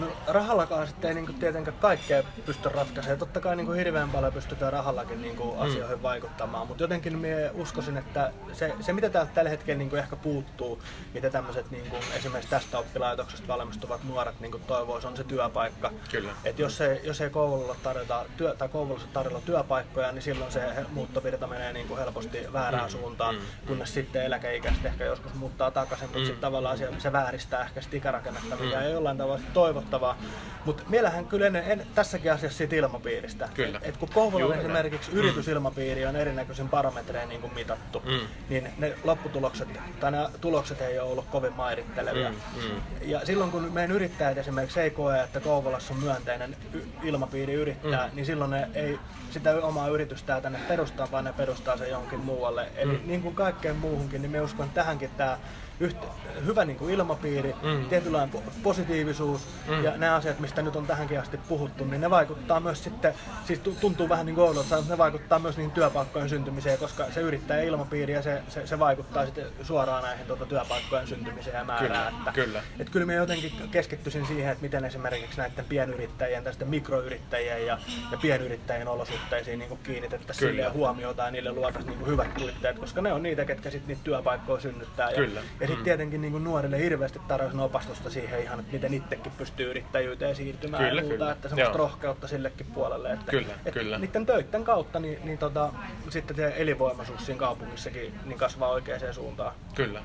No 0.00 0.06
rahallakaan 0.26 0.86
sitten 0.86 1.08
ei 1.08 1.14
niinku 1.14 1.32
tietenkään 1.32 1.76
kaikkea 1.80 2.22
pysty 2.46 2.68
ratkaisemaan. 2.68 3.18
Totta 3.18 3.40
kai 3.40 3.56
niinku 3.56 3.72
hirveän 3.72 4.10
paljon 4.10 4.32
pystytään 4.32 4.72
rahallakin 4.72 5.22
niinku 5.22 5.54
mm. 5.54 5.60
asioihin 5.60 6.02
vaikuttamaan, 6.02 6.66
mutta 6.66 6.82
jotenkin 6.82 7.18
minä 7.18 7.36
uskoisin, 7.54 7.96
että 7.96 8.32
se, 8.52 8.74
se 8.80 8.92
mitä 8.92 9.10
täältä 9.10 9.32
tällä 9.34 9.50
hetkellä 9.50 9.78
niinku 9.78 9.96
ehkä 9.96 10.16
puuttuu, 10.16 10.82
mitä 11.14 11.30
tämmöiset 11.30 11.70
niinku, 11.70 11.96
esimerkiksi 12.16 12.50
tästä 12.50 12.78
oppilaitoksesta 12.78 13.48
valmistuvat 13.48 14.04
nuoret 14.04 14.40
niinku 14.40 14.58
toivoisivat, 14.58 15.10
on 15.10 15.16
se 15.16 15.24
työpaikka. 15.24 15.92
Kyllä. 16.10 16.32
Et 16.44 16.58
jos 16.58 16.80
ei, 16.80 17.00
jos 17.04 17.20
ei 17.20 17.30
koululla 17.30 17.76
tarjota 17.82 18.24
työ, 18.36 18.54
tai 18.54 18.68
koulussa 18.68 19.08
tarjolla 19.12 19.40
työpaikkoja, 19.40 20.12
niin 20.12 20.22
silloin 20.22 20.52
se 20.52 20.60
muuttovirta 20.90 21.46
menee 21.46 21.72
niinku 21.72 21.96
helposti 21.96 22.52
väärään 22.52 22.84
mm. 22.84 22.90
suuntaan, 22.90 23.34
mm. 23.34 23.40
kunnes 23.66 23.94
sitten 23.94 24.24
eläkeikäiset 24.24 24.84
ehkä 24.84 25.04
joskus 25.04 25.34
muuttaa 25.34 25.70
takaisin, 25.70 26.06
mutta 26.06 26.18
mm. 26.18 26.24
sitten 26.26 26.40
tavallaan 26.40 26.78
se, 26.78 26.88
se 26.98 27.12
vääristää 27.12 27.64
ehkä 27.64 27.80
sitä 27.80 27.96
ikärakennetta, 27.96 28.56
mikä 28.56 28.76
mm. 28.76 28.82
ei 28.82 28.92
jollain 28.92 29.18
tavalla 29.18 29.40
toivo 29.54 29.82
toivottavaa. 29.90 30.16
Mutta 30.64 30.82
meillähän 30.88 31.26
kyllä 31.26 31.46
en, 31.46 31.56
en, 31.56 31.86
tässäkin 31.94 32.32
asiassa 32.32 32.58
siitä 32.58 32.76
ilmapiiristä. 32.76 33.48
Kyllä. 33.54 33.80
Et, 33.82 33.96
kun 33.96 34.08
Kouvolan 34.14 34.58
esimerkiksi 34.58 35.10
mm. 35.10 35.18
yritysilmapiiri 35.18 36.06
on 36.06 36.16
erinäköisen 36.16 36.68
parametrein 36.68 37.28
niin 37.28 37.54
mitattu, 37.54 38.02
mm. 38.04 38.26
niin 38.48 38.68
ne 38.78 38.94
lopputulokset 39.04 39.68
tai 40.00 40.10
ne 40.10 40.18
tulokset 40.40 40.80
ei 40.80 40.98
ole 40.98 41.10
ollut 41.10 41.26
kovin 41.26 41.52
mairittelevia. 41.52 42.30
Mm. 42.30 42.36
Mm. 42.36 42.80
Ja 43.02 43.26
silloin 43.26 43.50
kun 43.50 43.72
meidän 43.72 43.96
yrittäjät 43.96 44.38
esimerkiksi 44.38 44.80
ei 44.80 44.90
koe, 44.90 45.22
että 45.22 45.40
Kouvolassa 45.40 45.94
on 45.94 46.00
myönteinen 46.00 46.56
ilmapiiri 47.02 47.54
yrittää, 47.54 48.06
mm. 48.06 48.16
niin 48.16 48.26
silloin 48.26 48.50
ne 48.50 48.68
ei 48.74 48.98
sitä 49.30 49.54
omaa 49.54 49.88
yritystään 49.88 50.42
tänne 50.42 50.58
perustaa, 50.68 51.08
vaan 51.12 51.24
ne 51.24 51.32
perustaa 51.32 51.76
se 51.76 51.88
johonkin 51.88 52.20
muualle. 52.20 52.68
Eli 52.76 52.92
mm. 52.92 53.00
niin 53.06 53.22
kuin 53.22 53.34
kaikkeen 53.34 53.76
muuhunkin, 53.76 54.22
niin 54.22 54.32
me 54.32 54.40
uskon, 54.40 54.70
tähänkin 54.70 55.10
tämä 55.16 55.38
yhtä, 55.80 56.06
hyvä 56.46 56.64
niin 56.64 56.76
kuin 56.78 56.94
ilmapiiri, 56.94 57.54
mm. 57.62 57.88
tietynlainen 57.88 58.42
positiivisuus 58.62 59.48
mm. 59.68 59.84
ja 59.84 59.96
nämä 59.96 60.14
asiat, 60.14 60.40
mistä 60.40 60.62
nyt 60.62 60.76
on 60.76 60.86
tähänkin 60.86 61.20
asti 61.20 61.36
puhuttu, 61.48 61.84
niin 61.84 62.00
ne 62.00 62.10
vaikuttaa 62.10 62.60
myös 62.60 62.84
sitten, 62.84 63.14
siis 63.44 63.60
tuntuu 63.80 64.08
vähän 64.08 64.26
niin 64.26 64.34
kuin 64.34 64.44
oudolta, 64.44 64.78
että 64.78 64.92
ne 64.92 64.98
vaikuttaa 64.98 65.38
myös 65.38 65.56
niin 65.56 65.70
työpaikkojen 65.70 66.28
syntymiseen, 66.28 66.78
koska 66.78 67.04
se 67.10 67.20
yrittää 67.20 67.60
ilmapiiri 67.60 68.12
ja 68.12 68.22
se, 68.22 68.42
se, 68.48 68.66
se 68.66 68.78
vaikuttaa 68.78 69.24
sitten 69.24 69.46
suoraan 69.62 70.02
näihin 70.02 70.26
tuota, 70.26 70.46
työpaikkojen 70.46 71.06
syntymiseen 71.06 71.56
ja 71.56 71.64
määrään. 71.64 72.14
Kyllä, 72.14 72.18
että, 72.18 72.32
kyllä. 72.32 72.62
Että 72.78 72.92
kyllä 72.92 73.06
mä 73.06 73.12
jotenkin 73.12 73.52
keskittyisin 73.70 74.26
siihen, 74.26 74.52
että 74.52 74.62
miten 74.62 74.84
esimerkiksi 74.84 75.38
näiden 75.38 75.64
pienyrittäjien, 75.64 76.44
tästä 76.44 76.64
mikroyrittäjien 76.64 77.66
ja, 77.66 77.78
ja 78.10 78.18
pienyrittäjien 78.18 78.88
olosuhteisiin 78.88 79.58
niin 79.58 79.78
kiinnitettäisiin 79.82 80.50
sille 80.50 80.68
huomiota 80.68 81.22
ja 81.22 81.30
niille 81.30 81.52
luotaisiin 81.52 81.98
niin 81.98 82.06
hyvät 82.06 82.34
puitteet, 82.34 82.78
koska 82.78 83.02
ne 83.02 83.12
on 83.12 83.22
niitä, 83.22 83.44
ketkä 83.44 83.70
sitten 83.70 83.88
niitä 83.88 84.04
työpaikkoja 84.04 84.60
synnyttää. 84.60 85.12
Kyllä. 85.12 85.40
Ja, 85.40 85.46
ja 85.60 85.66
sitten 85.66 85.78
mm. 85.78 85.84
tietenkin 85.84 86.20
niin 86.20 86.32
kuin 86.32 86.44
nuorille 86.44 86.78
hirveästi 86.78 87.20
tarjoaisin 87.28 87.60
opastusta 87.60 88.10
siihen 88.10 88.42
ihan, 88.42 88.60
että 88.60 88.72
miten 88.72 88.94
itsekin 88.94 89.32
pystyy 89.38 89.55
pystyy 89.56 89.70
yrittäjyyteen 89.70 90.36
siirtymään 90.36 90.84
Kyllä, 90.84 91.00
ja 91.00 91.02
muuta, 91.02 91.16
kyllä. 91.18 91.32
että 91.32 91.48
semmoista 91.48 91.70
Joo. 91.78 91.78
rohkeutta 91.78 92.28
sillekin 92.28 92.66
puolelle. 92.66 93.12
Että, 93.12 93.30
Kyllä, 93.30 93.52
että 93.52 93.70
kyllä. 93.70 93.98
Niiden 93.98 94.26
töiden 94.26 94.64
kautta 94.64 95.00
niin, 95.00 95.18
niin 95.24 95.38
tota, 95.38 95.72
sitten 96.10 96.36
se 96.36 96.54
elinvoimaisuus 96.56 97.26
siinä 97.26 97.38
kaupungissakin 97.38 98.14
niin 98.24 98.38
kasvaa 98.38 98.70
oikeaan 98.70 99.14
suuntaan. 99.14 99.54
Kyllä. 99.74 100.02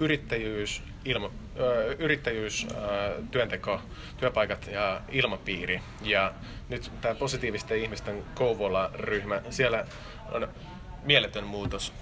Yrittäjyys, 0.00 0.82
ilma, 1.04 1.30
ö, 1.60 1.96
yrittäjyys 1.98 2.66
ö, 2.70 3.22
työnteko, 3.30 3.80
työpaikat 4.16 4.66
ja 4.66 5.00
ilmapiiri. 5.08 5.80
Ja 6.02 6.32
nyt 6.68 6.90
tämä 7.00 7.14
positiivisten 7.14 7.78
ihmisten 7.78 8.24
Kouvola-ryhmä, 8.34 9.40
siellä 9.50 9.86
on 10.32 10.48
mieletön 11.02 11.44
muutos 11.46 11.92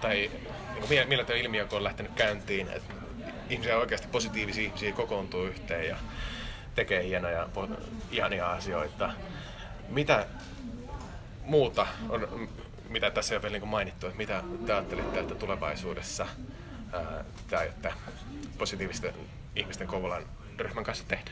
tai 0.00 0.30
niin 0.74 0.88
mie- 0.88 1.04
mieletön 1.04 1.36
ilmiö, 1.36 1.66
kun 1.66 1.78
on 1.78 1.84
lähtenyt 1.84 2.12
käyntiin. 2.14 2.68
Että 2.68 3.01
ihmisiä 3.52 3.78
oikeasti 3.78 4.08
positiivisia 4.12 4.64
ihmisiä 4.64 4.92
kokoontuu 4.92 5.44
yhteen 5.44 5.88
ja 5.88 5.96
tekee 6.74 7.04
hienoja, 7.04 7.48
ihania 8.10 8.50
asioita. 8.50 9.12
Mitä 9.88 10.26
muuta 11.44 11.86
on, 12.08 12.48
mitä 12.88 13.10
tässä 13.10 13.34
ei 13.34 13.36
ole 13.36 13.42
vielä 13.42 13.58
niin 13.58 13.68
mainittu, 13.68 14.06
että 14.06 14.18
mitä 14.18 14.42
te 14.66 14.72
ajattelitte, 14.72 15.20
että 15.20 15.34
tulevaisuudessa 15.34 16.26
ää, 16.92 17.24
te 17.48 17.56
aiotte 17.56 17.92
positiivisten 18.58 19.14
ihmisten 19.56 19.86
Kouvolan 19.86 20.22
ryhmän 20.58 20.84
kanssa 20.84 21.04
tehdä? 21.08 21.30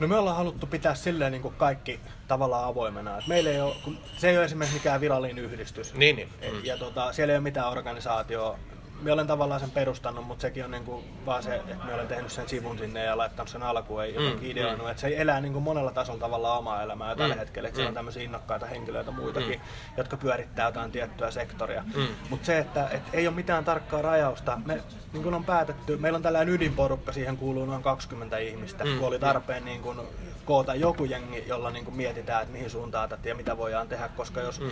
No 0.00 0.08
me 0.08 0.16
ollaan 0.16 0.36
haluttu 0.36 0.66
pitää 0.66 0.94
silleen 0.94 1.32
niin 1.32 1.42
kuin 1.42 1.54
kaikki 1.54 2.00
tavallaan 2.28 2.64
avoimena. 2.64 3.18
Et 3.18 3.26
meillä 3.26 3.50
ei 3.50 3.60
ole, 3.60 3.74
kun 3.84 3.98
se 4.16 4.30
ei 4.30 4.36
ole 4.36 4.44
esimerkiksi 4.44 4.78
mikään 4.78 5.00
virallinen 5.00 5.44
yhdistys. 5.44 5.94
Niin, 5.94 6.16
niin. 6.16 6.28
Mm. 6.52 6.64
Ja 6.64 6.78
tota, 6.78 7.12
siellä 7.12 7.32
ei 7.32 7.36
ole 7.36 7.42
mitään 7.42 7.68
organisaatioa. 7.68 8.58
Me 9.02 9.12
olen 9.12 9.26
tavallaan 9.26 9.60
sen 9.60 9.70
perustanut, 9.70 10.26
mutta 10.26 10.42
sekin 10.42 10.64
on 10.64 10.70
niinku 10.70 11.04
vaan 11.26 11.42
se, 11.42 11.54
että 11.54 11.76
me 11.86 11.94
olen 11.94 12.08
tehnyt 12.08 12.32
sen 12.32 12.48
sivun 12.48 12.78
sinne 12.78 13.04
ja 13.04 13.18
laittanut 13.18 13.48
sen 13.48 13.62
alkuun, 13.62 14.02
ei 14.04 14.12
Mm, 14.18 14.38
ideoinut. 14.42 14.88
Että 14.90 15.00
se 15.00 15.14
elää 15.16 15.40
niinku 15.40 15.60
monella 15.60 15.90
tasolla 15.90 16.20
tavallaan 16.20 16.58
omaa 16.58 16.82
elämää 16.82 17.10
jo 17.10 17.16
tällä 17.16 17.34
Mm, 17.34 17.38
hetkellä. 17.38 17.68
Että 17.68 17.76
siellä 17.76 17.88
on 17.88 17.92
mm. 17.92 17.94
tämmöisiä 17.94 18.22
innokkaita 18.22 18.66
henkilöitä 18.66 19.10
muitakin, 19.10 19.60
jotka 19.96 20.16
pyörittää 20.16 20.66
jotain 20.68 20.92
tiettyä 20.92 21.30
sektoria. 21.30 21.84
Mm. 21.96 22.06
Mutta 22.30 22.46
se, 22.46 22.58
että 22.58 22.88
et 22.88 23.02
ei 23.12 23.26
ole 23.26 23.34
mitään 23.36 23.64
tarkkaa 23.64 24.02
rajausta. 24.02 24.58
Me 24.66 24.82
niin 25.12 25.22
kuin 25.22 25.34
on 25.34 25.44
päätetty, 25.44 25.96
meillä 25.96 26.16
on 26.16 26.22
tällainen 26.22 26.54
ydinporukka, 26.54 27.12
siihen 27.12 27.36
kuuluu 27.36 27.66
noin 27.66 27.82
20 27.82 28.38
ihmistä, 28.38 28.84
Mm, 28.84 28.98
kun 28.98 29.08
oli 29.08 29.18
tarpeen 29.18 29.64
niin 29.64 29.82
kuin 29.82 29.98
koota 30.44 30.74
joku 30.74 31.04
jengi, 31.04 31.44
jolla 31.46 31.70
niin 31.70 31.84
kuin 31.84 31.96
mietitään, 31.96 32.42
että 32.42 32.52
mihin 32.52 32.70
suuntaan 32.70 33.08
tätä 33.08 33.28
ja 33.28 33.34
mitä 33.34 33.56
voidaan 33.56 33.88
tehdä, 33.88 34.08
koska 34.08 34.40
jos 34.40 34.60
Mm. 34.60 34.70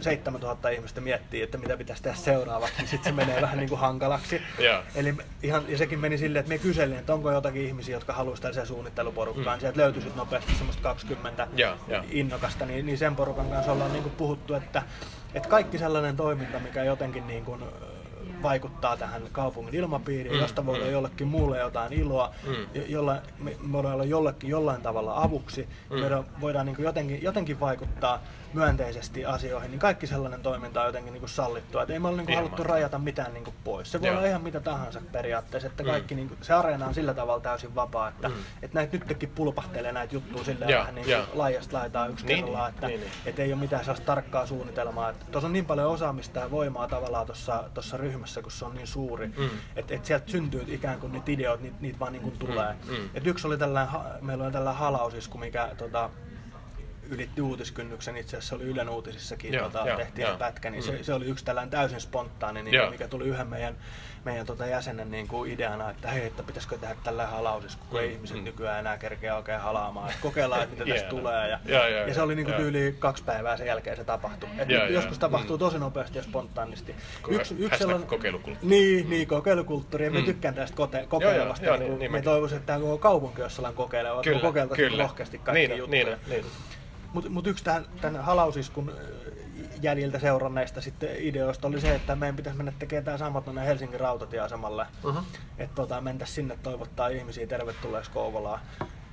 7000 0.00 0.68
ihmistä 0.68 1.00
miettii, 1.00 1.42
että 1.42 1.58
mitä 1.58 1.76
pitäisi 1.76 2.02
tehdä 2.02 2.16
seuraavaksi, 2.16 2.74
niin 2.78 2.88
sitten 2.88 3.12
se 3.12 3.16
menee 3.16 3.42
vähän 3.42 3.58
niin 3.58 3.68
kuin 3.68 3.80
hankalaksi. 3.80 4.42
Joo. 4.58 4.82
Eli 4.94 5.14
ihan, 5.42 5.64
ja 5.68 5.78
sekin 5.78 5.98
meni 5.98 6.18
silleen, 6.18 6.40
että 6.40 6.52
me 6.52 6.58
kyselin, 6.58 6.98
että 6.98 7.14
onko 7.14 7.30
jotakin 7.30 7.66
ihmisiä, 7.66 7.96
jotka 7.96 8.12
haluaisi 8.12 8.42
tällaiseen 8.42 8.66
suunnitteluporukkaan. 8.66 9.58
Mm. 9.58 9.60
Sieltä 9.60 9.80
löytyi 9.80 10.02
sitten 10.02 10.18
nopeasti 10.18 10.54
semmoista 10.54 10.82
20 10.82 11.48
Joo, 11.56 11.74
joo. 11.88 12.02
innokasta, 12.10 12.66
niin, 12.66 12.86
niin 12.86 12.98
sen 12.98 13.16
porukan 13.16 13.50
kanssa 13.50 13.72
ollaan 13.72 13.92
niin 13.92 14.02
kuin 14.02 14.14
puhuttu, 14.14 14.54
että, 14.54 14.82
että 15.34 15.48
kaikki 15.48 15.78
sellainen 15.78 16.16
toiminta, 16.16 16.58
mikä 16.58 16.84
jotenkin 16.84 17.26
niin 17.26 17.44
kuin, 17.44 17.62
vaikuttaa 18.42 18.96
tähän 18.96 19.22
kaupungin 19.32 19.74
ilmapiiriin, 19.74 20.32
Mm, 20.32 20.36
mm, 20.38 20.42
josta 20.42 20.66
voi 20.66 20.74
olla 20.76 20.86
mm. 20.86 20.92
jollekin 20.92 21.26
muulle 21.28 21.58
jotain 21.58 21.92
iloa, 21.92 22.34
Mm. 22.46 22.52
jo- 22.74 22.82
jolla 22.88 23.16
me 23.38 23.56
me 23.60 23.72
voidaan 23.72 23.94
olla 23.94 24.04
jollekin 24.04 24.50
jollain 24.50 24.82
tavalla 24.82 25.22
avuksi, 25.22 25.68
Mm. 25.90 25.96
mm. 25.96 26.02
me 26.02 26.24
voidaan 26.40 26.66
niin 26.66 26.76
kuin 26.76 26.86
jotenkin, 26.86 27.22
jotenkin 27.22 27.60
vaikuttaa 27.60 28.20
myönteisesti 28.52 29.24
asioihin, 29.24 29.70
niin 29.70 29.78
kaikki 29.78 30.06
sellainen 30.06 30.40
toiminta 30.42 30.80
on 30.80 30.86
jotenkin 30.86 31.12
niin 31.12 31.20
kuin 31.20 31.30
sallittua. 31.30 31.82
Et 31.82 31.90
ei 31.90 31.98
me 31.98 32.08
ole 32.08 32.16
niin 32.16 32.26
kuin 32.26 32.36
haluttu 32.36 32.62
rajata 32.64 32.98
mitään 32.98 33.34
niin 33.34 33.44
kuin 33.44 33.54
pois. 33.64 33.92
Se 33.92 34.00
voi 34.00 34.08
Joo. 34.08 34.16
olla 34.18 34.26
ihan 34.28 34.42
mitä 34.42 34.60
tahansa 34.60 35.00
periaatteessa, 35.12 35.66
että 35.66 35.82
Mm. 35.82 35.90
kaikki 35.90 36.14
niin 36.14 36.28
kuin, 36.28 36.38
se 36.42 36.52
areena 36.52 36.86
on 36.86 36.94
sillä 36.94 37.14
tavalla 37.14 37.40
täysin 37.40 37.74
vapaa, 37.74 38.08
että, 38.08 38.28
Mm. 38.28 38.34
että 38.62 38.74
näitä 38.78 38.96
nytkin 39.08 39.28
pulpahtelee 39.34 39.92
näitä 39.92 40.14
juttuja 40.14 40.44
silleen 40.44 40.70
Joo, 40.70 40.80
vähän 40.80 40.94
niin 40.94 41.04
kuin 41.06 41.16
laajasta 41.34 41.76
laitaa 41.76 42.06
yksi 42.06 42.26
Niin, 42.26 42.36
kerrallaan, 42.36 42.70
että 42.70 42.86
niin, 42.86 43.00
niin. 43.00 43.12
et 43.26 43.38
ei 43.38 43.52
ole 43.52 43.60
mitään 43.60 43.84
sellaista 43.84 44.06
tarkkaa 44.06 44.46
suunnitelmaa. 44.46 45.12
Tuossa 45.32 45.46
on 45.46 45.52
niin 45.52 45.66
paljon 45.66 45.90
osaamista 45.90 46.40
ja 46.40 46.50
voimaa 46.50 46.88
tavallaan 46.88 47.26
tuossa 47.74 47.96
ryhmässä, 47.96 48.25
kun 48.42 48.52
se 48.52 48.64
on 48.64 48.74
niin 48.74 48.86
suuri, 48.86 49.26
Mm. 49.26 49.48
että 49.76 49.94
et 49.94 50.04
sieltä 50.04 50.30
syntyy 50.30 50.64
ikään 50.68 51.00
kuin 51.00 51.12
niitä 51.12 51.30
ideoita, 51.32 51.62
niitä, 51.62 51.76
niitä 51.80 51.98
vaan 51.98 52.12
niin 52.12 52.22
kuin 52.22 52.38
tulee. 52.38 52.74
Mm, 52.88 52.90
mm. 52.94 53.08
Et 53.14 53.26
yksi 53.26 53.46
oli 53.46 53.58
tällainen, 53.58 53.94
meillä 54.20 54.44
oli 54.44 54.52
tällainen 54.52 54.80
halausisku, 54.80 55.38
mikä 55.38 55.70
tota, 55.78 56.10
ylitti 57.10 57.40
uutiskynnyksen, 57.42 58.16
itse 58.16 58.36
asiassa 58.36 58.56
oli 58.56 58.64
Ylen 58.64 58.88
uutisissakin, 58.88 59.52
Joo, 59.54 59.70
tota, 59.70 59.88
joo, 59.88 59.96
tehtiin 59.96 60.26
joo. 60.28 60.36
pätkä, 60.36 60.70
niin 60.70 60.84
Mm. 60.84 60.86
se, 60.96 61.02
se, 61.02 61.14
oli 61.14 61.26
yksi 61.26 61.44
tällainen 61.44 61.70
täysin 61.70 62.00
spontaani, 62.00 62.62
niin, 62.62 62.74
Joo. 62.74 62.90
mikä 62.90 63.08
tuli 63.08 63.24
yhden 63.24 63.46
meidän, 63.48 63.76
meidän 64.24 64.46
tota 64.46 64.66
jäsenen 64.66 65.10
niin 65.10 65.28
kuin 65.28 65.50
ideana, 65.52 65.90
että 65.90 66.08
hei, 66.10 66.26
että 66.26 66.42
pitäisikö 66.42 66.78
tehdä 66.78 66.96
tällainen 67.04 67.34
halausisku, 67.36 67.84
kun 67.90 68.00
ei 68.00 68.06
Mm, 68.08 68.12
ihmiset 68.14 68.36
mm. 68.36 68.44
nykyään 68.44 68.78
enää 68.80 68.98
kerkeä 68.98 69.36
oikein 69.36 69.60
halaamaan, 69.60 70.08
että 70.10 70.22
kokeillaan, 70.22 70.62
että 70.62 70.74
mitä 70.74 70.84
tästä 70.94 71.08
Hienoa. 71.10 71.20
tulee. 71.20 71.48
Ja, 71.48 71.58
Joo, 71.64 71.88
joo, 71.88 72.06
ja 72.06 72.14
se 72.14 72.22
oli 72.22 72.34
niin 72.34 72.46
kuin 72.46 72.56
tyyli 72.56 72.96
kaksi 72.98 73.24
päivää 73.24 73.56
sen 73.56 73.66
jälkeen 73.66 73.96
se 73.96 74.04
tapahtui. 74.04 74.48
Et 74.58 74.68
joo. 74.70 74.84
joskus 74.86 75.18
tapahtuu 75.18 75.56
Mm. 75.56 75.60
tosi 75.60 75.78
nopeasti 75.78 76.18
ja 76.18 76.22
spontaanisti. 76.24 76.94
Hashtag 77.70 78.06
kokeilukulttuuri. 78.06 78.68
Niin, 78.76 79.10
niin 79.10 79.28
kokeilukulttuuri. 79.28 80.04
Ja 80.04 80.10
Mm. 80.10 80.24
tykkään 80.24 80.54
tästä 80.54 80.76
kote- 80.76 81.06
kokeilevasta. 81.08 81.64
joo, 81.66 81.76
niin 81.76 81.88
niin, 81.90 81.98
niin 81.98 82.12
me 82.12 82.22
toivoisin, 82.22 82.56
että 82.58 82.66
tämä 82.66 82.78
koko 82.80 82.98
kaupunki 82.98 83.42
olisi 83.42 83.56
sellainen 83.56 83.76
kokeileva. 83.76 84.22
me 84.34 84.40
kokeiltaisiin 84.40 84.98
rohkeasti 84.98 85.38
kaikkia 85.38 85.68
niin, 85.68 85.78
juttuja. 85.78 86.04
Niin, 86.04 86.18
niin. 86.26 86.44
Mutta 87.12 87.30
mut 87.30 87.46
yksi 87.46 87.64
tämän, 87.64 87.86
tämän 88.00 88.24
halausiskun 88.24 88.92
jäljiltä 89.82 90.18
seuranneista 90.18 90.80
sitten 90.80 91.10
ideoista 91.18 91.68
oli 91.68 91.80
se, 91.80 91.94
että 91.94 92.16
meidän 92.16 92.36
pitäisi 92.36 92.56
mennä 92.56 92.72
tekemään 92.78 93.04
tämä 93.04 93.18
sama 93.18 93.40
tuonne 93.40 93.66
Helsingin 93.66 94.00
rautatieasemalle. 94.00 94.86
Mhm. 95.04 95.18
Että 95.58 95.74
tota, 95.74 96.00
mentäisiin 96.00 96.34
sinne 96.34 96.58
toivottaa 96.62 97.08
ihmisiä 97.08 97.46
tervetulleeksi 97.46 98.10
Kouvolaan. 98.10 98.60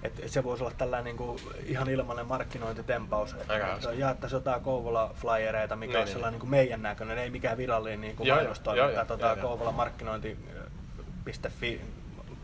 Et, 0.03 0.19
et 0.19 0.31
se 0.31 0.43
voisi 0.43 0.63
olla 0.63 0.73
tällainen 0.77 1.05
niinku 1.05 1.39
ihan 1.65 1.89
ilmainen 1.89 2.25
markkinointitempaus. 2.25 3.33
Että 3.33 3.65
hauska. 3.65 3.93
jaettaisiin 3.93 4.37
jotain 4.37 4.61
Kouvola-flyereita, 4.61 5.75
mikä 5.75 5.91
Niin, 5.91 5.97
olisi 5.97 6.05
niin. 6.05 6.13
sellainen 6.13 6.33
niinku 6.33 6.45
meidän 6.45 6.81
näköinen, 6.81 7.17
ei 7.17 7.29
mikään 7.29 7.57
virallinen 7.57 8.01
niinku 8.01 8.25
mainostoiminta, 8.25 9.05
tota, 9.05 9.25
joo, 9.25 9.35
joo. 9.35 9.47
Kouvola 9.47 9.71
markkinointi.fi 9.71 11.81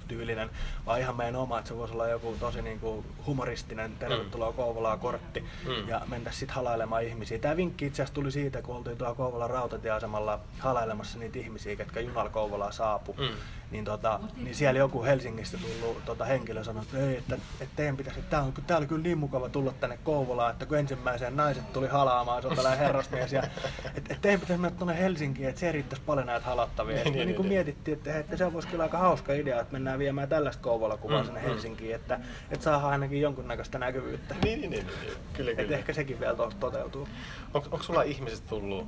tyylinen, 0.10 0.50
vaan 0.86 1.00
ihan 1.00 1.16
meidän 1.18 1.36
oma, 1.36 1.60
että 1.60 1.68
se 1.68 1.78
voisi 1.78 1.94
olla 1.94 2.08
joku 2.08 2.36
tosi 2.40 2.62
niin 2.62 2.80
kuin 2.80 3.06
humoristinen 3.26 3.92
tervetuloa 4.00 4.54
Kouvolaa 4.54 4.98
kortti 4.98 5.40
Mm. 5.66 5.88
ja 5.88 6.02
mentä 6.08 6.32
sitten 6.32 6.56
halailemaan 6.56 7.04
ihmisiä. 7.04 7.40
Tämä 7.40 7.58
vinkki 7.58 7.86
itse 7.86 8.02
asiassa 8.02 8.14
tuli 8.14 8.32
siitä, 8.32 8.62
kun 8.62 8.76
oltiin 8.76 8.98
tuolla 8.98 9.16
Kouvolan 9.16 9.50
rautatieasemalla 9.50 10.40
halailemassa 10.60 11.20
niitä 11.20 11.40
ihmisiä, 11.40 11.76
ketkä 11.76 12.00
junalla 12.00 12.30
Kouvolaan 12.30 12.74
saapu. 12.74 13.14
Mm. 13.20 13.28
Niin, 13.72 13.86
tota, 13.86 14.20
niin 14.38 14.56
siellä 14.56 14.80
joku 14.80 15.04
Helsingistä 15.04 15.58
tullut 15.58 16.06
tota, 16.06 16.26
henkilö 16.26 16.64
sanoi, 16.64 16.84
että, 16.84 16.98
ei, 16.98 17.18
että, 17.18 17.36
että 17.36 17.76
teidän 17.76 17.98
pitäisi, 17.98 18.20
että 18.20 18.30
tää, 18.30 18.42
on, 18.42 18.54
tää 18.68 18.78
oli 18.78 18.88
kyllä 18.88 19.04
niin 19.04 19.18
mukava 19.18 19.50
tulla 19.50 19.74
tänne 19.80 20.00
Kouvolaan, 20.04 20.52
että 20.52 20.66
kun 20.66 20.78
ensimmäiseen 20.78 21.36
naiset 21.38 21.74
tuli 21.74 21.88
halaamaan, 21.88 22.42
se 22.42 22.48
on 22.48 22.56
tällainen 22.56 22.80
herrasmies, 22.86 23.34
ja 23.34 23.44
että, 23.44 23.70
että 23.96 24.16
teidän 24.22 24.40
pitäisi 24.40 24.62
mennä 24.62 24.78
tuonne 24.78 25.00
Helsinkiin, 25.00 25.50
että 25.50 25.60
se 25.60 25.72
riittäisi 25.72 26.04
paljon 26.06 26.28
näitä 26.28 26.46
halattavia. 26.46 26.98
Ja 26.98 27.04
Niin, 27.04 27.14
niin, 27.14 27.28
niin, 27.28 27.38
niin. 27.38 27.48
mietittiin, 27.50 27.98
että, 27.98 28.20
että 28.20 28.38
se 28.38 28.54
voisi 28.54 28.68
kyllä 28.68 28.84
aika 28.84 28.98
hauska 28.98 29.34
idea, 29.34 29.62
että 29.62 29.74
mennään 29.74 29.99
viemään 30.00 30.30
tällaista 30.30 30.64
Kouvola-kuvaa 30.64 31.20
Mm, 31.22 31.26
sinne 31.26 31.42
mm. 31.42 31.48
Helsinkiin, 31.48 31.96
että, 31.96 32.20
että 32.52 32.64
saadaan 32.64 32.92
ainakin 32.92 33.22
jonkunnäköistä 33.22 33.80
näkyvyyttä. 33.80 34.36
Niin, 34.44 34.62
niin, 34.62 34.72
niin, 34.72 34.88
niin. 35.02 35.14
Kyllä, 35.34 35.54
kyllä. 35.54 35.78
ehkä 35.78 35.94
sekin 35.94 36.20
vielä 36.20 36.36
to- 36.36 36.52
toteutuu. 36.60 37.08
Onko, 37.54 37.68
onko 37.72 37.84
sulla 37.84 38.04
ihmiset 38.04 38.48
tullut 38.48 38.88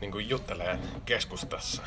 niin 0.00 0.28
juttelemaan 0.28 0.78
keskustassa 1.04 1.82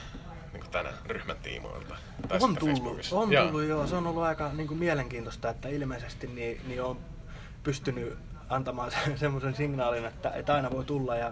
niin 0.53 0.63
tänä 0.71 0.89
ryhmän 1.05 1.37
tiimoilta? 1.37 1.95
Tai 2.27 2.37
on 2.41 2.55
tullut, 2.57 3.09
on 3.11 3.31
Joo. 3.31 3.45
tullut 3.45 3.63
joo. 3.63 3.87
Se 3.87 3.95
on 3.95 4.07
ollut 4.07 4.23
aika 4.23 4.51
niin 4.53 4.67
kuin 4.67 4.79
mielenkiintoista, 4.79 5.49
että 5.49 5.69
ilmeisesti 5.69 6.27
niin, 6.27 6.61
niin 6.67 6.83
on 6.83 6.97
pystynyt 7.63 8.17
antamaan 8.49 8.91
se- 8.91 9.17
semmoisen 9.17 9.55
signaalin, 9.55 10.05
että, 10.05 10.29
että 10.29 10.53
aina 10.55 10.71
voi 10.71 10.85
tulla 10.85 11.15
ja 11.15 11.31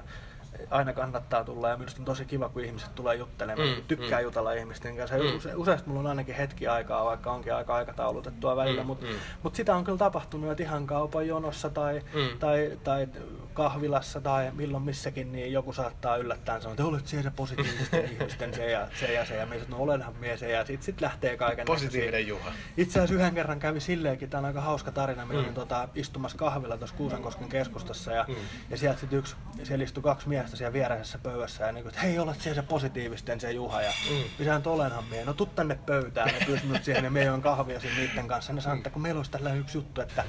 aina 0.69 0.93
kannattaa 0.93 1.43
tulla 1.43 1.69
ja 1.69 1.77
minusta 1.77 2.01
on 2.01 2.05
tosi 2.05 2.25
kiva, 2.25 2.49
kun 2.49 2.63
ihmiset 2.65 2.95
tulee 2.95 3.15
juttelemaan. 3.15 3.69
Mm, 3.69 3.75
tykkää 3.87 4.19
mm. 4.19 4.23
jutella 4.23 4.53
ihmisten 4.53 4.97
kanssa. 4.97 5.15
Mm. 5.17 5.35
Use, 5.37 5.55
useasti 5.55 5.87
mulla 5.89 5.99
on 6.01 6.07
ainakin 6.07 6.35
hetki 6.35 6.67
aikaa, 6.67 7.05
vaikka 7.05 7.31
onkin 7.31 7.55
aika 7.55 7.75
aikataulutettua 7.75 8.55
välillä, 8.55 8.81
Mm, 8.81 8.87
mutta 8.87 9.05
mm. 9.05 9.11
mut 9.43 9.55
sitä 9.55 9.75
on 9.75 9.83
kyllä 9.83 9.97
tapahtunut, 9.97 10.51
että 10.51 10.63
ihan 10.63 10.87
kaupan 10.87 11.27
jonossa 11.27 11.69
tai, 11.69 12.01
Mm. 12.13 12.39
tai, 12.39 12.71
tai 12.83 13.07
kahvilassa 13.53 14.21
tai 14.21 14.51
milloin 14.53 14.83
missäkin, 14.83 15.31
niin 15.31 15.53
joku 15.53 15.73
saattaa 15.73 16.17
yllättää 16.17 16.59
sanoa, 16.59 16.71
että 16.73 16.85
olet 16.85 17.07
siellä 17.07 17.31
positiivisten 17.35 18.05
ihmisten 18.13 18.53
se 18.53 18.71
ja 18.71 18.87
se 18.99 19.13
ja 19.13 19.25
se. 19.25 19.35
Ja 19.35 19.45
sanon, 19.47 19.65
no 19.69 19.77
olenhan 19.77 20.13
mies 20.19 20.39
se 20.39 20.51
ja 20.51 20.65
sitten 20.65 20.85
sit 20.85 21.01
lähtee 21.01 21.37
kaiken 21.37 21.65
Positiivinen 21.65 22.27
Juha. 22.27 22.51
itse 22.77 22.99
asiassa 22.99 23.15
yhden 23.15 23.33
kerran 23.35 23.59
kävi 23.59 23.79
silleenkin, 23.79 24.29
tämä 24.29 24.39
on 24.39 24.45
aika 24.45 24.61
hauska 24.61 24.91
tarina, 24.91 25.25
minä 25.25 25.41
Mm. 25.41 25.53
tota, 25.53 25.87
istumassa 25.95 26.37
kahvilla 26.37 26.77
tuossa 26.77 26.95
Kuusankosken 26.95 27.49
keskustassa 27.49 28.11
ja, 28.11 28.25
Mm. 28.27 28.35
ja 28.69 28.77
sieltä 28.77 28.99
sitten 28.99 29.19
yksi, 29.19 29.35
siellä 29.63 29.83
istui 29.83 30.03
kaksi 30.03 30.29
miestä 30.29 30.40
siellä 30.47 30.73
viereisessä 30.73 31.19
pöydässä 31.23 31.65
ja 31.65 31.71
niin 31.71 31.83
kuin, 31.83 31.93
että 31.93 32.01
hei, 32.01 32.19
olet 32.19 32.41
siellä 32.41 32.61
se 32.61 32.67
positiivisten 32.67 33.39
se 33.39 33.51
Juha 33.51 33.81
ja 33.81 33.91
Mm. 34.09 34.15
mm. 34.15 34.23
minä 34.39 34.55
että 34.55 34.69
olenhan 34.69 35.03
minä, 35.03 35.25
no 35.25 35.33
tuu 35.33 35.45
tänne 35.45 35.75
pöytään, 35.85 36.27
ne 36.27 36.45
pyysi 36.45 36.65
minut 36.65 36.83
siihen 36.83 37.03
ja 37.03 37.11
me 37.11 37.23
join 37.23 37.41
kahvia 37.41 37.79
siinä 37.79 37.97
niiden 37.97 38.27
kanssa. 38.27 38.53
Ne 38.53 38.61
sanoi, 38.61 38.77
että 38.77 38.89
kun 38.89 39.01
meillä 39.01 39.19
olisi 39.19 39.31
tällainen 39.31 39.61
yksi 39.61 39.77
juttu, 39.77 40.01
että 40.01 40.23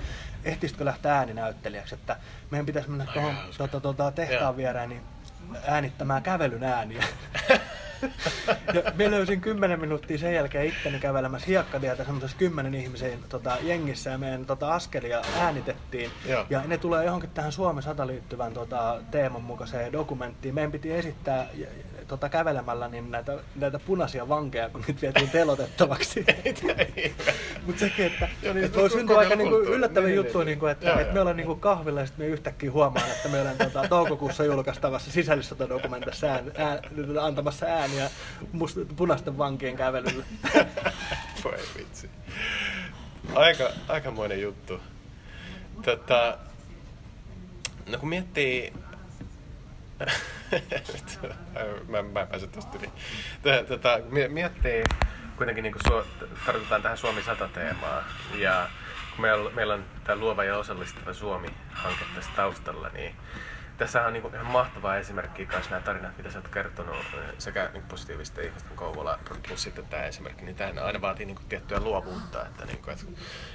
ehtisitkö 0.44 0.84
lähteä 0.84 1.14
ääninäyttelijäksi, 1.14 1.94
että 1.94 2.16
meidän 2.50 2.66
pitäisi 2.66 2.90
mennä 2.90 3.06
tuohon 3.12 3.34
hauska. 3.34 3.68
tota, 3.68 3.80
tota, 3.80 4.12
tehtaan 4.12 4.56
viereen 4.56 4.88
niin 4.88 5.02
äänittämään 5.66 6.22
kävelyn 6.22 6.64
ääniä. 6.64 7.04
ja 8.74 8.92
me 8.94 9.10
löysin 9.10 9.40
10 9.40 9.80
minuuttia 9.80 10.18
sen 10.18 10.34
jälkeen 10.34 10.66
itteni 10.66 10.98
kävelemässä 10.98 11.46
hiekkatietä 11.46 12.04
semmoisessa 12.04 12.36
kymmenen 12.36 12.74
ihmisen 12.74 13.18
tota, 13.28 13.56
jengissä 13.62 14.10
ja 14.10 14.18
meidän 14.18 14.46
tota, 14.46 14.74
askelia 14.74 15.22
äänitettiin. 15.38 16.10
Joo. 16.28 16.46
Ja 16.50 16.62
ne 16.66 16.78
tulee 16.78 17.04
johonkin 17.04 17.30
tähän 17.30 17.52
Suomen 17.52 17.82
sata 17.82 18.06
liittyvän 18.06 18.52
tota, 18.52 19.00
teeman 19.10 19.42
mukaiseen 19.42 19.92
dokumenttiin. 19.92 20.54
Meidän 20.54 20.72
piti 20.72 20.92
esittää 20.92 21.46
tota, 22.08 22.28
kävelemällä 22.28 22.88
niin 22.88 23.10
näitä, 23.10 23.38
näitä 23.56 23.78
punaisia 23.78 24.28
vankeja, 24.28 24.68
kun 24.68 24.84
niitä 24.86 25.00
vietiin 25.02 25.30
telotettavaksi. 25.30 26.26
Mutta 27.66 27.80
sekin, 27.80 28.06
että, 28.06 28.28
Joo, 28.42 28.54
niin, 28.54 28.64
että 28.66 28.78
voi 28.78 28.90
syntyä 28.90 29.18
aika 29.18 29.30
kokeilla 29.30 29.36
niinku 29.36 29.50
kulttuuri. 29.54 29.76
yllättäviä 29.76 30.06
Niin, 30.08 30.16
juttuja, 30.16 30.44
niin. 30.44 30.46
niinku, 30.46 30.66
että, 30.66 30.86
Joo, 30.88 30.98
että 30.98 31.14
me 31.14 31.20
ollaan 31.20 31.36
niinku 31.36 31.54
kahvilla 31.56 32.00
ja 32.00 32.06
sitten 32.06 32.26
me 32.26 32.32
yhtäkkiä 32.32 32.70
huomaan, 32.72 33.10
että 33.10 33.28
me 33.28 33.40
ollaan 33.40 33.58
tota, 33.58 33.88
toukokuussa 33.88 34.44
julkaistavassa 34.44 35.10
sisällissotadokumentissa 35.10 36.26
ään, 36.26 36.52
ään, 36.56 36.78
antamassa 37.20 37.66
ääniä 37.66 38.10
must, 38.52 38.78
punaisten 38.96 39.38
vankien 39.38 39.76
kävelylle. 39.76 40.24
Voi 41.44 41.58
vitsi. 41.78 42.10
Aika, 43.34 43.70
aikamoinen 43.88 44.42
juttu. 44.42 44.80
Tätä, 45.82 46.38
no 47.90 47.98
kun 47.98 48.08
miettii... 48.08 48.72
mä, 51.88 52.02
mä 52.02 52.20
en 52.20 52.28
pääse 52.28 52.46
tosta 52.46 52.78
yli. 52.78 52.90
Tä- 53.42 53.64
Tätä, 53.68 54.00
mie- 54.10 54.28
miettii 54.28 54.84
kuitenkin 55.42 55.62
niin 55.62 55.72
kuin 55.72 56.04
tartutaan 56.46 56.82
tähän 56.82 56.98
Suomi 56.98 57.22
100 57.22 57.48
teemaa 57.48 58.04
ja 58.34 58.68
kun 59.10 59.22
meillä, 59.22 59.50
meillä 59.50 59.74
on 59.74 59.84
tämä 60.04 60.20
luova 60.20 60.44
ja 60.44 60.58
osallistava 60.58 61.12
Suomi-hanke 61.12 62.04
tässä 62.14 62.30
taustalla, 62.36 62.88
niin 62.88 63.14
tässä 63.78 64.06
on 64.06 64.12
niin 64.12 64.34
ihan 64.34 64.46
mahtava 64.46 64.96
esimerkki 64.96 65.48
myös 65.52 65.70
nämä 65.70 65.82
tarinat, 65.82 66.16
mitä 66.16 66.30
sä 66.30 66.38
oot 66.38 66.48
kertonut, 66.48 66.96
eh, 66.96 67.34
sekä 67.38 67.70
niin 67.72 67.82
positiivisten 67.82 68.44
ihmisten 68.44 68.76
Kouvola 68.76 69.18
plus 69.48 69.62
sitten 69.62 69.86
tämä 69.86 70.02
esimerkki, 70.02 70.44
niin 70.44 70.56
tämä 70.56 70.84
aina 70.84 71.00
vaatii 71.00 71.26
niin 71.26 71.38
tiettyä 71.48 71.80
luovuutta, 71.80 72.46
että, 72.46 72.64
niin 72.64 72.82
kuin, 72.82 72.92
että, 72.92 73.06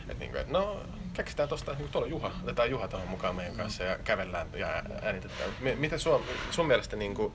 että, 0.02 0.20
niin 0.20 0.32
kuin, 0.32 0.42
että 0.42 0.54
no 0.54 0.86
keksitään 1.14 1.50
tuosta, 1.50 1.74
niin 1.74 1.90
tuolla 1.90 2.08
Juha, 2.08 2.32
otetaan 2.44 2.70
Juha 2.70 2.88
tuohon 2.88 3.10
mukaan 3.10 3.36
meidän 3.36 3.56
kanssa 3.56 3.84
ja 3.84 3.98
kävellään 4.04 4.48
ja 4.54 4.68
äänitetään. 5.02 5.50
Mi- 5.60 5.76
Miten 5.76 6.00
sun, 6.00 6.24
sun 6.52 6.68
mielestä 6.68 6.96
niin 6.96 7.16
kuin, 7.16 7.34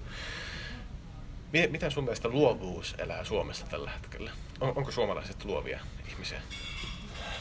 Miten 1.53 1.91
sun 1.91 2.05
mielestä 2.05 2.29
luovuus 2.29 2.95
elää 2.99 3.25
Suomessa 3.25 3.67
tällä 3.67 3.91
hetkellä? 3.91 4.31
On, 4.61 4.73
onko 4.77 4.91
suomalaiset 4.93 5.45
luovia 5.45 5.81
ihmisiä? 6.09 6.41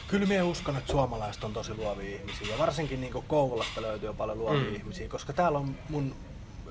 Kyllä 0.08 0.26
minä 0.26 0.44
uskon, 0.44 0.76
että 0.76 0.92
suomalaiset 0.92 1.44
on 1.44 1.52
tosi 1.52 1.74
luovia 1.74 2.16
ihmisiä 2.18 2.48
ja 2.52 2.58
varsinkin 2.58 3.00
niin 3.00 3.12
Kouvolasta 3.28 3.82
löytyy 3.82 4.06
jo 4.08 4.14
paljon 4.14 4.38
luovia 4.38 4.60
Mm. 4.60 4.66
mm. 4.68 4.74
ihmisiä, 4.74 5.08
koska 5.08 5.32
täällä 5.32 5.58
on 5.58 5.74
mun 5.88 6.14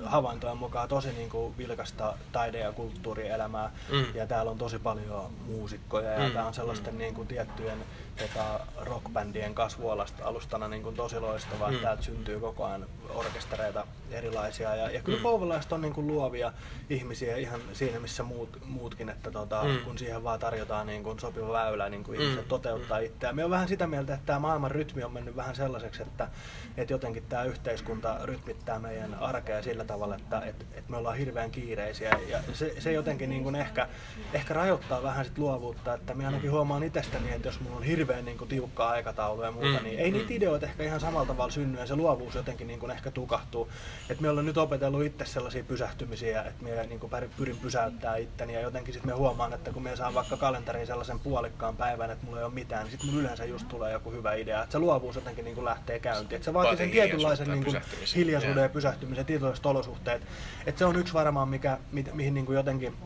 havaintojen 0.04 0.56
mukaan 0.56 0.88
tosi 0.88 1.12
niin 1.12 1.30
kuin 1.30 1.58
vilkasta 1.58 2.14
taide- 2.32 2.58
ja 2.58 2.72
kulttuurielämää 2.72 3.70
Mm. 3.92 4.04
ja 4.14 4.26
täällä 4.26 4.50
on 4.50 4.58
tosi 4.58 4.78
paljon 4.78 5.32
muusikkoja 5.46 6.10
ja 6.10 6.26
Mm, 6.28 6.32
tää 6.34 6.46
on 6.46 6.54
sellaisten 6.54 6.98
niin 6.98 7.14
kuin 7.14 7.28
tiettyjen 7.28 7.78
tota, 8.18 8.60
rockbändien 8.80 9.54
kasvualustana 9.54 10.68
niin 10.68 10.82
kuin 10.82 10.96
tosi 10.96 11.20
loistavaa, 11.20 11.70
Mm. 11.70 11.78
täältä 11.78 12.02
syntyy 12.02 12.40
koko 12.40 12.64
ajan 12.64 12.86
orkestereita 13.14 13.86
erilaisia 14.14 14.74
ja, 14.76 14.90
ja 14.90 15.00
kyllä 15.02 15.18
Mm. 15.18 15.22
kouvolaiset 15.22 15.72
on 15.72 15.80
niin 15.80 15.92
kuin 15.92 16.06
luovia 16.06 16.52
ihmisiä 16.90 17.36
ihan 17.36 17.60
siinä 17.72 18.00
missä 18.00 18.22
muut, 18.22 18.58
muutkin, 18.66 19.08
että 19.08 19.30
tota, 19.30 19.62
Mm. 19.64 19.78
kun 19.84 19.98
siihen 19.98 20.24
vaan 20.24 20.38
tarjotaan 20.40 20.86
niin 20.86 21.02
kuin 21.02 21.20
sopiva 21.20 21.52
väylä 21.52 21.88
niin 21.88 22.04
kuin 22.04 22.18
Mm. 22.18 22.24
ihmiset 22.24 22.48
toteuttaa 22.48 22.98
itseään. 22.98 23.36
Me 23.36 23.44
on 23.44 23.50
vähän 23.50 23.68
sitä 23.68 23.86
mieltä, 23.86 24.14
että 24.14 24.26
tämä 24.26 24.38
maailman 24.38 24.70
rytmi 24.70 25.04
on 25.04 25.12
mennyt 25.12 25.36
vähän 25.36 25.54
sellaiseksi, 25.56 26.02
että, 26.02 26.28
että 26.76 26.92
jotenkin 26.92 27.22
tämä 27.28 27.44
yhteiskunta 27.44 28.18
rytmittää 28.24 28.78
meidän 28.78 29.14
arkea 29.14 29.62
sillä 29.62 29.84
tavalla, 29.84 30.14
että, 30.14 30.40
että, 30.40 30.64
että 30.74 30.90
me 30.90 30.96
ollaan 30.96 31.16
hirveän 31.16 31.50
kiireisiä 31.50 32.18
ja 32.28 32.38
se, 32.52 32.74
se 32.78 32.92
jotenkin 32.92 33.30
niin 33.30 33.42
kuin 33.42 33.54
ehkä, 33.54 33.88
ehkä 34.32 34.54
rajoittaa 34.54 35.02
vähän 35.02 35.24
sit 35.24 35.38
luovuutta, 35.38 35.94
että 35.94 36.14
minä 36.14 36.28
ainakin 36.28 36.50
huomaan 36.50 36.82
itsestäni, 36.82 37.30
että 37.32 37.48
jos 37.48 37.60
mulla 37.60 37.76
on 37.76 37.82
hirveän 37.82 38.24
niin 38.24 38.38
kuin 38.38 38.48
tiukkaa 38.48 38.90
aikataulua 38.90 39.44
ja 39.44 39.52
muuta, 39.52 39.68
Mm. 39.78 39.84
niin 39.84 39.98
ei 39.98 40.10
niitä 40.10 40.28
Mm. 40.30 40.36
ideoita 40.36 40.66
ehkä 40.66 40.82
ihan 40.82 41.00
samalla 41.00 41.26
tavalla 41.26 41.50
synny 41.52 41.78
ja 41.78 41.86
se 41.86 41.96
luovuus 41.96 42.34
jotenkin 42.34 42.66
niin 42.66 42.78
kuin 42.80 42.90
ehkä 42.90 43.10
tukahtuu. 43.10 43.68
Et 44.10 44.20
me 44.20 44.28
ollaan 44.30 44.46
nyt 44.46 44.58
opetellut 44.58 45.04
itse 45.04 45.24
sellaisia 45.24 45.64
pysähtymisiä, 45.64 46.42
että 46.42 46.64
minä 46.64 46.82
niin 46.82 47.00
pyrin 47.36 47.56
pysäyttää 47.56 48.16
itteni 48.16 48.54
ja 48.54 48.60
jotenkin 48.60 48.94
sitten 48.94 49.10
me 49.12 49.16
huomaan, 49.16 49.52
että 49.52 49.72
kun 49.72 49.82
me 49.82 49.96
saan 49.96 50.14
vaikka 50.14 50.36
kalentariin 50.36 50.86
sellaisen 50.86 51.20
puolikkaan 51.20 51.76
päivän, 51.76 52.10
että 52.10 52.26
mulla 52.26 52.38
ei 52.38 52.44
ole 52.44 52.54
mitään, 52.54 52.82
niin 52.82 52.90
sitten 52.90 53.10
mulla 53.10 53.20
yleensä 53.20 53.44
just 53.44 53.68
tulee 53.68 53.92
joku 53.92 54.10
hyvä 54.10 54.34
idea. 54.34 54.62
Että 54.62 54.72
se 54.72 54.78
luovuus 54.78 55.14
jotenkin 55.14 55.44
niin 55.44 55.54
kuin 55.54 55.64
lähtee 55.64 55.98
käyntiin. 55.98 56.36
Et 56.36 56.42
se 56.42 56.54
vaatii 56.54 56.76
sen 56.76 56.90
tietynlaisen 56.90 57.50
niin 57.50 57.64
kuin 57.64 57.80
hiljaisuuden 58.14 58.62
ja 58.62 58.68
pysähtymisen, 58.68 59.26
tietynlaiset 59.26 59.66
olosuhteet. 59.66 60.22
Et 60.66 60.78
se 60.78 60.84
on 60.84 60.96
yksi 60.96 61.14
varmaan, 61.14 61.48
mikä, 61.48 61.78
mi, 61.92 62.04
mihin 62.12 62.34
niin 62.34 62.46
kuin 62.46 62.56
jotenkin 62.56 62.96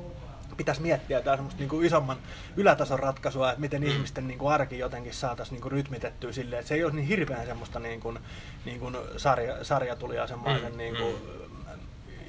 pitäisi 0.57 0.83
miettiä 0.83 1.19
jotain 1.19 1.39
semmoista 1.39 1.59
niin 1.61 1.69
kuin 1.69 1.87
isomman 1.87 2.17
ylätason 2.57 2.99
ratkaisua, 2.99 3.51
että 3.51 3.61
miten 3.61 3.83
Mm. 3.83 3.89
ihmisten 3.89 4.29
niin 4.29 4.39
kuin 4.39 4.53
arki 4.53 4.79
jotenkin 4.79 5.15
saataisiin 5.15 5.55
niin 5.55 5.63
kuin 5.63 5.73
rytmitettyä 5.73 6.33
silleen, 6.33 6.61
että 6.61 6.69
se 6.69 6.75
ei 6.75 6.85
olisi 6.85 6.97
niin 6.97 7.09
hirveän 7.09 7.47
semmoista 7.47 7.79
niin 7.79 8.01
kuin, 8.01 8.19
niin 8.65 8.81
kuin 8.81 8.97
sarja, 9.17 9.65
sarjatulia 9.65 10.27
semmoisen 10.27 10.73
Mm, 10.73 10.79
niin 10.79 10.97
kuin, 10.97 11.17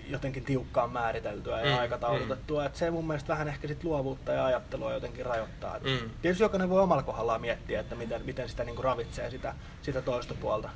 jotenkin 0.09 0.45
tiukkaan 0.45 0.89
määriteltyä 0.91 1.61
ja 1.61 1.71
Mm, 1.75 1.79
aikataulutettua. 1.81 2.65
Että 2.65 2.79
se 2.79 2.91
mun 2.91 3.07
mielestä 3.07 3.27
vähän 3.27 3.47
ehkä 3.47 3.67
sit 3.67 3.83
luovuutta 3.83 4.31
ja 4.31 4.45
ajattelua 4.45 4.93
jotenkin 4.93 5.25
rajoittaa. 5.25 5.77
Et 5.77 5.83
Mm. 5.83 6.09
Tietysti 6.21 6.43
jokainen 6.43 6.69
voi 6.69 6.81
omalla 6.81 7.03
kohdallaan 7.03 7.41
miettiä, 7.41 7.79
että 7.79 7.95
miten, 7.95 8.25
miten 8.25 8.49
sitä 8.49 8.63
niin 8.63 8.75
kuin 8.75 8.83
ravitsee 8.83 9.29
sitä, 9.31 9.53
sitä 9.81 10.01
toista 10.01 10.33
puolta. 10.33 10.69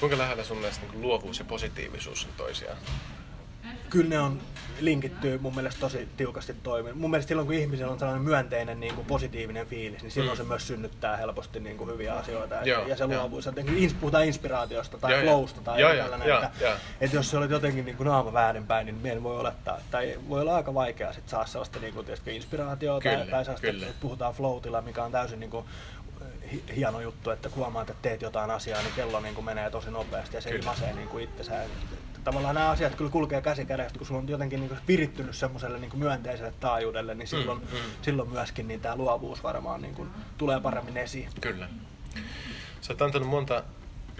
Kuinka 0.00 0.18
lähellä 0.18 0.44
sun 0.44 0.56
mielestä 0.58 0.86
niin 0.86 1.02
luovuus 1.02 1.38
ja 1.38 1.44
positiivisuus 1.44 2.24
on 2.24 2.30
toisiaan? 2.36 2.76
kyllä 3.90 4.08
ne 4.10 4.18
on 4.18 4.40
linkittyy 4.80 5.38
mun 5.38 5.54
mielestä 5.54 5.80
tosi 5.80 6.08
tiukasti 6.16 6.54
toimin. 6.62 6.98
Mun 6.98 7.10
mielestä 7.10 7.28
silloin 7.28 7.46
kun 7.46 7.56
ihmisellä 7.56 7.92
on 7.92 7.98
sellainen 7.98 8.24
myönteinen 8.24 8.80
niin 8.80 8.94
kuin 8.94 9.06
positiivinen 9.06 9.66
fiilis, 9.66 10.02
niin 10.02 10.10
silloin 10.10 10.38
Mm. 10.38 10.42
se 10.42 10.48
myös 10.48 10.66
synnyttää 10.66 11.16
helposti 11.16 11.60
niin 11.60 11.76
kuin 11.76 11.90
hyviä 11.90 12.14
asioita. 12.14 12.54
Ja- 12.54 12.62
Joo, 12.64 12.86
ja 12.86 12.96
se 12.96 13.06
luovuus, 13.06 13.46
jotenkin 13.46 13.78
ins, 13.78 13.94
puhutaan 13.94 14.24
inspiraatiosta 14.24 14.98
tai 14.98 15.12
Joo, 15.12 15.20
joo. 15.22 15.34
flowsta 15.36 15.60
tai 15.60 15.80
Joo, 15.80 15.94
tällainen. 15.94 16.28
joo, 16.28 16.42
että, 16.42 16.64
joo. 16.64 16.74
että 17.00 17.16
jos 17.16 17.30
sä 17.30 17.38
olet 17.38 17.50
jotenkin 17.50 17.84
niin 17.84 17.96
kuin 17.96 18.06
naama 18.06 18.32
väärinpäin, 18.32 18.86
niin 18.86 18.96
meidän 19.02 19.22
voi 19.22 19.40
olettaa, 19.40 19.78
tai 19.90 20.18
voi 20.28 20.40
olla 20.40 20.56
aika 20.56 20.74
vaikea 20.74 21.12
sit 21.12 21.28
saada 21.28 21.46
sellaista 21.46 21.78
niin 21.78 21.94
kuin, 21.94 22.06
tiedätkö, 22.06 22.32
inspiraatiota 22.32 23.02
Kyllä, 23.02 23.16
tai, 23.16 23.26
tai 23.30 23.44
sellaista, 23.44 23.66
kyllä. 23.66 23.86
että 23.86 24.00
puhutaan 24.00 24.34
flowtilla, 24.34 24.80
mikä 24.82 25.04
on 25.04 25.12
täysin 25.12 25.40
niin 25.40 25.50
kuin, 25.50 25.64
hi- 26.52 26.64
hieno 26.76 27.00
juttu, 27.00 27.30
että 27.30 27.50
huomaat, 27.56 27.90
että 27.90 28.02
teet 28.02 28.22
jotain 28.22 28.50
asiaa, 28.50 28.82
niin 28.82 28.92
kello 28.96 29.20
niin 29.20 29.34
kuin 29.34 29.44
menee 29.44 29.70
tosi 29.70 29.90
nopeasti 29.90 30.36
ja 30.36 30.40
se 30.40 30.48
Kyllä. 30.48 30.60
ilmaisee 30.62 30.92
niin 30.92 31.08
kuin 31.08 31.24
itsensä. 31.24 31.52
Tavallaan 32.24 32.54
nämä 32.54 32.70
asiat 32.70 32.94
kyllä 32.94 33.10
kulkee 33.10 33.42
käsi 33.42 33.64
kädessä, 33.64 33.98
kun 33.98 34.06
sulla 34.06 34.20
on 34.20 34.28
jotenkin 34.28 34.60
niin 34.60 34.68
kuin 34.68 34.80
virittynyt 34.88 35.36
semmoiselle 35.36 35.78
niin 35.78 35.90
kuin 35.90 36.00
myönteiselle 36.00 36.52
taajuudelle, 36.60 37.14
niin 37.14 37.28
silloin, 37.28 37.58
Mm, 37.58 37.64
mm. 37.72 37.78
silloin 38.02 38.30
myöskin 38.30 38.68
niin 38.68 38.80
tämä 38.80 38.96
luovuus 38.96 39.42
varmaan 39.42 39.82
niin 39.82 39.94
kuin 39.94 40.10
tulee 40.38 40.60
paremmin 40.60 40.96
esiin. 40.96 41.28
Kyllä. 41.40 41.68
Sä 42.80 42.92
oot 42.92 43.02
antanut 43.02 43.28
monta 43.28 43.64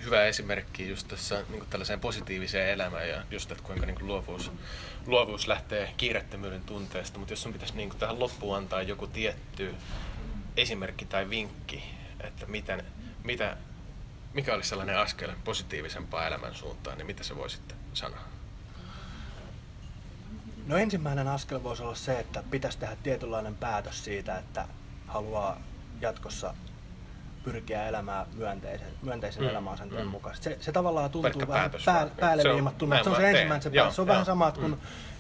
hyvää 0.05 0.25
esimerkkiä 0.25 0.89
just 0.89 1.09
tässä 1.09 1.45
niin 1.49 1.65
tällaiseen 1.71 2.01
positiiviseen 2.01 2.71
elämään 2.71 3.09
ja 3.09 3.23
just, 3.31 3.53
että 3.53 3.65
kuinka 3.65 3.87
niin 3.87 4.07
luovuus, 4.07 4.53
luovuus 5.07 5.49
lähtee 5.49 5.95
kiirettömyyden 5.97 6.63
tunteesta. 6.63 7.19
Mutta 7.19 7.33
jos 7.33 7.43
sun 7.43 7.53
pitäisi 7.53 7.77
niin 7.77 7.91
tähän 7.99 8.21
loppuun 8.21 8.57
antaa 8.57 8.83
joku 8.83 9.07
tietty 9.07 9.75
esimerkki 10.57 11.05
tai 11.05 11.31
vinkki, 11.31 11.83
että 12.21 12.47
miten, 12.47 12.85
mitä, 13.25 13.57
mikä 14.33 14.55
olisi 14.55 14.69
sellainen 14.69 14.99
askel 14.99 15.31
positiivisempaa 15.45 16.27
elämän 16.27 16.55
suuntaan, 16.55 16.99
niin 16.99 17.07
mitä 17.07 17.25
se 17.25 17.37
voisit 17.37 17.80
sanoa? 17.95 18.21
No 20.67 20.77
ensimmäinen 20.77 21.29
askel 21.29 21.63
voisi 21.63 21.83
olla 21.83 21.95
se, 21.95 22.19
että 22.19 22.43
pitäisi 22.51 22.79
tehdä 22.79 22.97
tietynlainen 23.03 23.55
päätös 23.55 24.05
siitä, 24.05 24.39
että 24.39 24.65
haluaa 25.07 25.61
jatkossa 26.01 26.55
pyrkiä 27.45 27.87
elämään 27.89 28.27
myönteisen, 28.35 28.89
myönteisen 29.03 29.43
Mm, 29.43 29.47
mm, 29.47 29.51
elämäasenteen 29.51 30.05
mm. 30.05 30.11
mukaisesti. 30.11 30.45
Se, 30.51 30.59
se 30.61 30.73
tavallaan 30.73 31.11
tuntuu 31.11 31.31
Pelkkä 31.31 31.49
vähän 31.49 31.71
pää, 31.85 32.07
päälle 32.21 32.55
viimattuna. 32.55 32.95
näin 32.95 33.05
Se 33.05 33.11
on 33.11 33.17
se 33.17 33.31
ensimmäinen 33.31 33.63
se 33.63 33.71
päätös. 33.71 33.95
Se 33.97 34.01
on 34.01 34.07
Joo, 34.07 34.13
vähän 34.13 34.27
sama, 34.27 34.49
että 34.49 34.61
kun, 34.61 34.71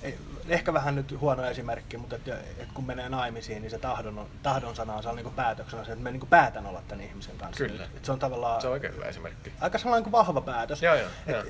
Mm. 0.02 0.08
ehkä 0.48 0.72
vähän 0.72 0.94
nyt 0.94 1.20
huono 1.20 1.44
esimerkki, 1.44 1.96
mutta 1.96 2.16
että, 2.16 2.34
että 2.38 2.74
kun 2.74 2.86
menee 2.86 3.08
naimisiin, 3.08 3.62
niin 3.62 3.70
se 3.70 3.78
tahdon, 3.78 4.18
on- 4.18 4.26
tahdon 4.42 4.76
sana 4.76 4.94
on 4.94 5.16
niin 5.16 5.30
päätöksenä 5.30 5.84
se, 5.84 5.92
että 5.92 6.02
mä 6.02 6.10
niin 6.10 6.26
päätän 6.30 6.66
olla 6.66 6.82
tämän 6.88 7.04
ihmisen 7.04 7.36
kanssa. 7.38 7.64
Kyllä. 7.64 7.88
Se 8.02 8.12
on 8.12 8.18
tavallaan 8.18 8.60
Se 8.60 8.66
on 8.66 8.72
oikein 8.72 8.94
hyvä 8.94 9.04
esimerkki. 9.04 9.52
aika 9.60 9.78
sellainen 9.78 10.02
kuin 10.04 10.12
vahva 10.12 10.40
päätös. 10.40 10.82
Joo, 10.82 10.94
joo, 10.94 11.08
Et 11.26 11.34
joo. 11.36 11.44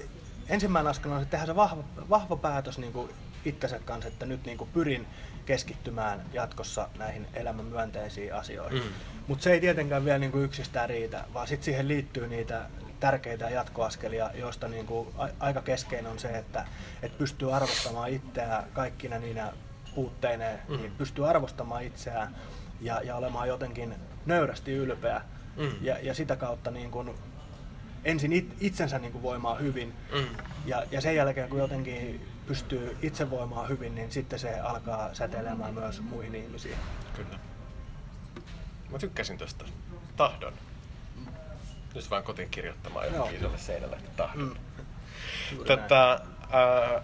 Ensimmäinen 0.48 0.90
askel 0.90 1.12
on 1.12 1.20
se 1.20 1.26
tehdä 1.26 1.46
se 1.46 1.56
vahva, 1.56 1.82
vahva 2.10 2.36
päätös 2.36 2.78
niin 2.78 2.92
kuin 2.92 3.10
itsensä 3.44 3.78
kanssa, 3.84 4.08
että 4.08 4.26
nyt 4.26 4.44
niin 4.44 4.58
kuin 4.58 4.70
pyrin 4.72 5.06
keskittymään 5.46 6.22
jatkossa 6.32 6.88
näihin 6.98 7.26
elämän 7.34 7.64
myönteisiin 7.64 8.34
asioihin. 8.34 8.82
Mm. 8.82 8.88
Mutta 9.28 9.42
se 9.44 9.52
ei 9.52 9.60
tietenkään 9.60 10.04
vielä 10.04 10.18
niin 10.18 10.32
kuin 10.32 10.44
yksistään 10.44 10.88
riitä, 10.88 11.24
vaan 11.34 11.48
sitten 11.48 11.64
siihen 11.64 11.88
liittyy 11.88 12.28
niitä 12.28 12.66
tärkeitä 13.00 13.50
jatkoaskelia, 13.50 14.30
joista 14.34 14.68
niin 14.68 14.86
kuin 14.86 15.08
aika 15.40 15.62
keskeinen 15.62 16.12
on 16.12 16.18
se, 16.18 16.28
että, 16.28 16.66
että 17.02 17.18
pystyy 17.18 17.56
arvostamaan 17.56 18.10
itseään 18.10 18.64
kaikkina 18.72 19.18
niinä 19.18 19.52
puutteineen, 19.94 20.58
Mm. 20.68 20.76
niin 20.76 20.92
pystyy 20.98 21.28
arvostamaan 21.28 21.84
itseään 21.84 22.36
ja, 22.80 23.00
ja 23.02 23.16
olemaan 23.16 23.48
jotenkin 23.48 23.94
nöyrästi 24.26 24.72
ylpeä 24.72 25.20
Mm. 25.56 25.70
ja, 25.80 25.98
ja 26.02 26.14
sitä 26.14 26.36
kautta 26.36 26.70
niin 26.70 26.90
kuin 26.90 27.14
ensin 28.04 28.32
it, 28.32 28.56
itsensä 28.60 28.98
niin 28.98 29.12
kuin 29.12 29.22
voimaa 29.22 29.54
hyvin 29.54 29.94
Mm. 30.14 30.26
ja, 30.66 30.82
ja 30.90 31.00
sen 31.00 31.16
jälkeen 31.16 31.48
kun 31.48 31.58
jotenkin 31.58 32.26
pystyy 32.46 32.96
itse 33.02 33.30
voimaan 33.30 33.68
hyvin, 33.68 33.94
niin 33.94 34.12
sitten 34.12 34.38
se 34.38 34.60
alkaa 34.60 35.14
säteilemään 35.14 35.74
myös 35.74 36.00
muihin 36.00 36.34
ihmisiin. 36.34 36.76
Kyllä. 37.16 37.38
Mä 38.90 38.98
tykkäsin 38.98 39.38
tosta. 39.38 39.64
Tahdon. 40.16 40.52
Nyt 41.94 42.10
vaan 42.10 42.22
kotiin 42.22 42.50
kirjoittamaan 42.50 43.06
johonkin 43.06 43.38
isolle 43.38 43.58
seinälle, 43.58 43.96
että 43.96 44.10
tahdon. 44.16 44.56
Mm. 45.52 45.64
Tätä, 45.66 46.20
ää, 46.50 47.02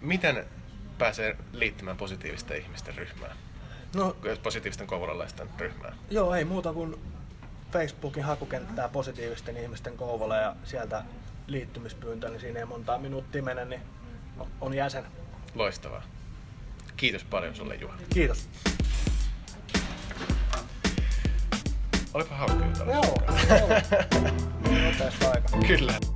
miten 0.00 0.44
pääsee 0.98 1.36
liittymään 1.52 1.96
positiivisten 1.96 2.56
ihmisten 2.56 2.94
ryhmään? 2.94 3.36
No 3.94 4.16
Positiivisten 4.42 4.86
kouvolalaisten 4.86 5.48
ryhmään? 5.58 5.94
Joo, 6.10 6.34
ei 6.34 6.44
muuta 6.44 6.72
kuin 6.72 6.98
Facebookin 7.76 8.22
hakukenttää 8.22 8.88
positiivisten 8.88 9.56
ihmisten 9.56 9.96
Kouvola 9.96 10.36
ja 10.36 10.56
sieltä 10.64 11.04
liittymispyyntö, 11.46 12.28
niin 12.28 12.40
siinä 12.40 12.58
ei 12.58 12.64
montaa 12.64 12.98
minuuttia 12.98 13.42
mene, 13.42 13.64
niin 13.64 13.80
on 14.60 14.74
jäsen. 14.74 15.04
Loistavaa. 15.54 16.02
Kiitos 16.96 17.24
paljon 17.24 17.54
sulle 17.54 17.74
Juha. 17.74 17.94
Kiitos. 18.14 18.48
Olipa 22.14 22.34
hauska 22.34 22.66
jutella. 22.66 22.92
Joo, 22.92 23.16
joo. 23.48 23.68
Kyllä. 25.68 26.15